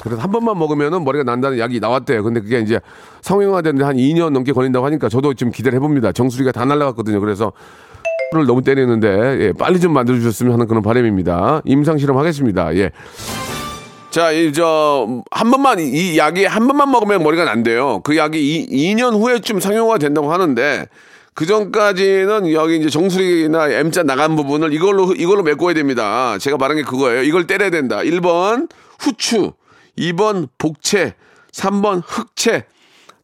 그래서 0.00 0.22
한 0.22 0.30
번만 0.30 0.58
먹으면은 0.58 1.04
머리가 1.04 1.24
난다는 1.24 1.58
약이 1.58 1.80
나왔대요. 1.80 2.22
근데 2.22 2.40
그게 2.40 2.60
이제 2.60 2.80
성형화되는데 3.20 3.84
한 3.84 3.96
2년 3.96 4.30
넘게 4.30 4.52
걸린다고 4.52 4.86
하니까 4.86 5.10
저도 5.10 5.34
지금 5.34 5.52
기대를 5.52 5.76
해봅니다. 5.76 6.12
정수리가 6.12 6.52
다 6.52 6.64
날라갔거든요. 6.64 7.20
그래서 7.20 7.52
를 8.32 8.46
너무 8.46 8.62
때리는데 8.62 9.08
예, 9.40 9.52
빨리 9.52 9.80
좀 9.80 9.94
만들어 9.94 10.18
주셨으면 10.18 10.52
하는 10.52 10.66
그런 10.66 10.82
바람입니다. 10.82 11.62
임상 11.64 11.98
실험 11.98 12.18
하겠습니다. 12.18 12.74
예. 12.76 12.90
자, 14.10 14.32
이 14.32 14.52
저 14.52 15.06
한 15.30 15.50
번만 15.50 15.78
이 15.78 16.16
약이 16.16 16.44
한 16.46 16.66
번만 16.66 16.90
먹으면 16.90 17.22
머리가 17.22 17.44
난대요. 17.44 18.00
그 18.02 18.16
약이 18.16 18.38
이, 18.38 18.94
2년 18.94 19.12
후에쯤 19.20 19.60
상용화 19.60 19.98
된다고 19.98 20.32
하는데 20.32 20.86
그 21.34 21.46
전까지는 21.46 22.52
여기 22.52 22.78
이제 22.78 22.88
정수리나 22.88 23.68
M자 23.68 24.02
나간 24.02 24.34
부분을 24.34 24.72
이걸로 24.72 25.12
이걸로 25.12 25.42
메꿔야 25.42 25.74
됩니다. 25.74 26.36
제가 26.38 26.56
말한 26.56 26.78
게 26.78 26.82
그거예요. 26.82 27.22
이걸 27.22 27.46
때려야 27.46 27.70
된다. 27.70 27.98
1번 27.98 28.68
후추, 28.98 29.52
2번 29.98 30.48
복채, 30.58 31.14
3번 31.52 32.02
흑채. 32.04 32.64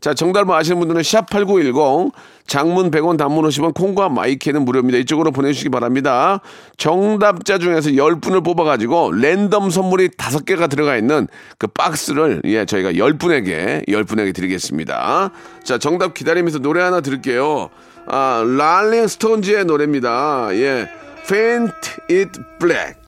자, 0.05 0.13
정답을 0.13 0.55
아시는 0.55 0.81
분들은 0.81 1.01
샵8910 1.01 2.13
장문 2.47 2.91
100원 2.91 3.17
단문 3.17 3.43
50원 3.47 3.73
콩과 3.73 4.11
마이크는 4.11 4.67
무료입니다. 4.67 4.99
이쪽으로 4.99 5.31
보내주시기 5.31 5.71
바랍니다. 5.71 6.41
정답자 6.77 7.57
중에서 7.57 7.89
10분을 7.89 8.45
뽑아가지고 8.45 9.13
랜덤 9.13 9.71
선물이 9.71 10.09
5개가 10.09 10.69
들어가 10.69 10.99
있는 10.99 11.27
그 11.57 11.69
박스를 11.69 12.43
예, 12.45 12.67
저희가 12.67 12.93
10분에게 12.93 13.89
10분에게 13.89 14.35
드리겠습니다. 14.35 15.31
자, 15.65 15.79
정답 15.79 16.13
기다리면서 16.13 16.59
노래 16.59 16.83
하나 16.83 17.01
들을게요. 17.01 17.71
아, 18.07 18.45
랄링 18.47 19.07
스톤즈의 19.07 19.65
노래입니다. 19.65 20.51
예. 20.53 20.87
Faint 21.25 21.73
It 22.11 22.39
Black. 22.61 23.04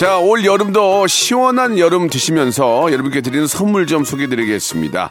자, 0.00 0.18
올 0.18 0.46
여름도 0.46 1.08
시원한 1.08 1.78
여름 1.78 2.08
드시면서 2.08 2.90
여러분께 2.90 3.20
드리는 3.20 3.46
선물 3.46 3.86
좀 3.86 4.02
소개해 4.02 4.30
드리겠습니다. 4.30 5.10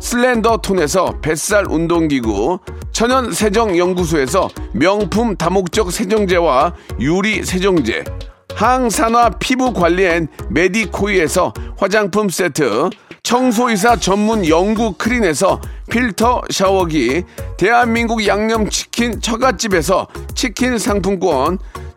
슬렌더 0.00 0.58
톤에서 0.58 1.20
뱃살 1.20 1.66
운동기구, 1.68 2.60
천연 2.92 3.32
세정 3.32 3.76
연구소에서 3.76 4.48
명품 4.72 5.36
다목적 5.36 5.92
세정제와 5.92 6.74
유리 7.00 7.44
세정제, 7.44 8.04
항산화 8.54 9.30
피부 9.38 9.72
관리엔 9.72 10.28
메디코이에서 10.50 11.52
화장품 11.76 12.28
세트, 12.28 12.90
청소이사 13.22 13.96
전문 13.96 14.48
영구 14.48 14.94
크린에서 14.98 15.60
필터 15.90 16.42
샤워기, 16.50 17.24
대한민국 17.56 18.26
양념치킨 18.26 19.20
처갓집에서 19.20 20.06
치킨 20.34 20.78
상품권, 20.78 21.58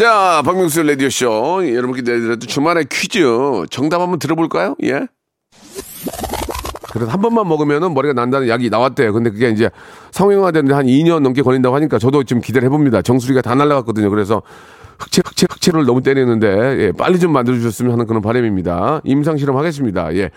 자, 0.00 0.40
박명수 0.46 0.82
라디오쇼. 0.82 1.74
여러분께 1.74 2.00
내드렸던 2.00 2.48
주말의 2.48 2.86
퀴즈. 2.90 3.22
정답 3.68 4.00
한번 4.00 4.18
들어볼까요? 4.18 4.74
예? 4.82 5.06
그래서 6.90 7.12
한 7.12 7.20
번만 7.20 7.46
먹으면은 7.46 7.92
머리가 7.92 8.14
난다는 8.14 8.48
약이 8.48 8.70
나왔대요. 8.70 9.12
근데 9.12 9.28
그게 9.28 9.50
이제 9.50 9.68
상용화되는데 10.12 10.74
한 10.74 10.86
2년 10.86 11.20
넘게 11.20 11.42
걸린다고 11.42 11.76
하니까 11.76 11.98
저도 11.98 12.24
지금 12.24 12.40
기대를 12.40 12.64
해봅니다. 12.64 13.02
정수리가 13.02 13.42
다 13.42 13.54
날라갔거든요. 13.54 14.08
그래서 14.08 14.40
흑채, 15.00 15.20
흑채, 15.22 15.46
흑채를 15.50 15.84
너무 15.84 16.00
때리는데, 16.00 16.48
예, 16.78 16.92
빨리 16.92 17.18
좀 17.18 17.34
만들어 17.34 17.58
주셨으면 17.58 17.92
하는 17.92 18.06
그런 18.06 18.22
바람입니다. 18.22 19.02
임상 19.04 19.36
실험 19.36 19.58
하겠습니다. 19.58 20.14
예. 20.14 20.30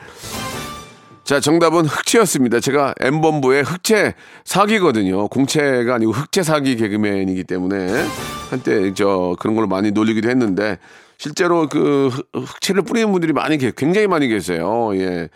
자, 1.23 1.39
정답은 1.39 1.86
흑채였습니다. 1.86 2.59
제가 2.59 2.95
M본부의 2.99 3.63
흑채 3.63 4.13
사기거든요. 4.43 5.29
공채가 5.29 5.95
아니고 5.95 6.12
흑채 6.12 6.43
사기 6.43 6.75
개그맨이기 6.75 7.45
때문에 7.45 8.05
한때 8.49 8.93
저 8.93 9.36
그런 9.39 9.55
걸 9.55 9.65
많이 9.67 9.91
놀리기도 9.91 10.29
했는데 10.29 10.77
실제로 11.17 11.69
그 11.69 12.09
흑- 12.12 12.27
흑채를 12.33 12.81
뿌리는 12.81 13.09
분들이 13.12 13.31
많이 13.31 13.57
계 13.57 13.71
굉장히 13.75 14.07
많이 14.07 14.27
계세요. 14.27 14.91
예. 14.95 15.29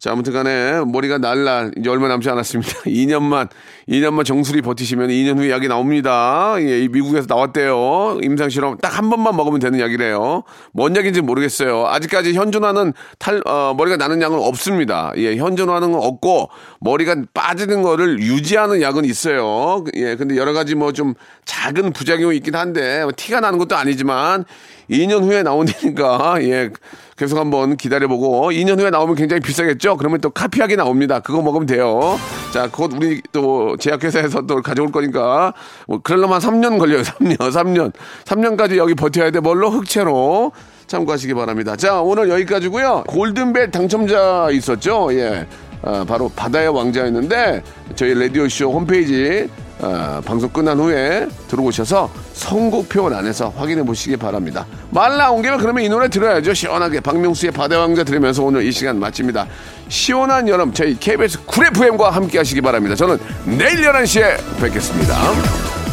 자, 0.00 0.12
아무튼 0.12 0.32
간에 0.32 0.80
머리가 0.84 1.18
날라 1.18 1.70
이제 1.76 1.90
얼마 1.90 2.06
남지 2.06 2.30
않았습니다. 2.30 2.70
2년만, 2.86 3.48
2년만 3.88 4.24
정수리 4.24 4.62
버티시면 4.62 5.08
2년 5.08 5.38
후에 5.38 5.50
약이 5.50 5.66
나옵니다. 5.66 6.54
예, 6.60 6.78
이 6.78 6.88
미국에서 6.88 7.26
나왔대요. 7.28 8.20
임상실험 8.22 8.78
딱 8.78 8.96
한 8.98 9.10
번만 9.10 9.34
먹으면 9.36 9.58
되는 9.58 9.80
약이래요. 9.80 10.44
뭔 10.72 10.94
약인지 10.96 11.20
모르겠어요. 11.20 11.86
아직까지 11.88 12.32
현존하는 12.34 12.92
탈, 13.18 13.40
어, 13.44 13.74
머리가 13.76 13.96
나는 13.96 14.22
약은 14.22 14.38
없습니다. 14.38 15.12
예, 15.16 15.36
현존하는 15.36 15.90
건 15.90 16.00
없고 16.02 16.48
머리가 16.80 17.16
빠지는 17.34 17.82
거를 17.82 18.20
유지하는 18.20 18.80
약은 18.80 19.04
있어요. 19.04 19.84
예, 19.96 20.14
근데 20.14 20.36
여러 20.36 20.52
가지 20.52 20.76
뭐 20.76 20.92
좀 20.92 21.14
작은 21.44 21.92
부작용이 21.92 22.36
있긴 22.36 22.54
한데 22.54 23.02
뭐 23.02 23.12
티가 23.16 23.40
나는 23.40 23.58
것도 23.58 23.76
아니지만 23.76 24.44
2년 24.90 25.22
후에 25.22 25.42
나온다니까 25.42 26.36
예 26.42 26.70
계속 27.18 27.36
한번 27.36 27.76
기다려보고 27.76 28.52
2년 28.52 28.78
후에 28.78 28.90
나오면 28.90 29.16
굉장히 29.16 29.40
비싸겠죠? 29.40 29.96
그러면 29.96 30.20
또 30.20 30.30
카피하게 30.30 30.76
나옵니다. 30.76 31.18
그거 31.18 31.42
먹으면 31.42 31.66
돼요. 31.66 32.16
자, 32.52 32.68
곧 32.70 32.92
우리 32.94 33.20
또 33.32 33.76
제약회사에서 33.76 34.42
또 34.42 34.62
가져올 34.62 34.92
거니까 34.92 35.52
뭐 35.88 35.98
그러려면 36.00 36.38
3년 36.38 36.78
걸려요. 36.78 37.02
3년, 37.02 37.36
3년. 37.36 37.92
3년까지 38.24 38.76
여기 38.76 38.94
버텨야 38.94 39.32
돼. 39.32 39.40
뭘로? 39.40 39.68
흑채로. 39.68 40.52
참고하시기 40.86 41.34
바랍니다. 41.34 41.76
자, 41.76 42.00
오늘 42.00 42.30
여기까지고요. 42.30 43.04
골든벨 43.08 43.72
당첨자 43.72 44.48
있었죠? 44.52 45.08
예. 45.12 45.46
아, 45.82 46.04
바로 46.06 46.30
바다의 46.34 46.68
왕자였는데 46.68 47.62
저희 47.94 48.14
라디오쇼 48.14 48.72
홈페이지 48.72 49.48
아, 49.80 50.20
방송 50.24 50.50
끝난 50.50 50.78
후에 50.78 51.28
들어오셔서 51.46 52.10
선곡표 52.32 53.06
안에서 53.14 53.52
확인해 53.56 53.84
보시기 53.84 54.16
바랍니다. 54.16 54.66
말 54.90 55.16
나온 55.16 55.40
김에 55.40 55.56
그러면 55.56 55.84
이 55.84 55.88
노래 55.88 56.08
들어야죠. 56.08 56.52
시원하게 56.52 57.00
박명수의 57.00 57.52
바다의 57.52 57.80
왕자 57.80 58.02
들으면서 58.02 58.42
오늘 58.42 58.64
이 58.64 58.72
시간 58.72 58.98
마칩니다. 58.98 59.46
시원한 59.88 60.48
여름 60.48 60.72
저희 60.72 60.98
KBS 60.98 61.44
쿨 61.44 61.66
FM과 61.66 62.10
함께 62.10 62.38
하시기 62.38 62.60
바랍니다. 62.60 62.96
저는 62.96 63.18
내일 63.44 63.82
11시에 63.82 64.60
뵙겠습니다. 64.60 65.87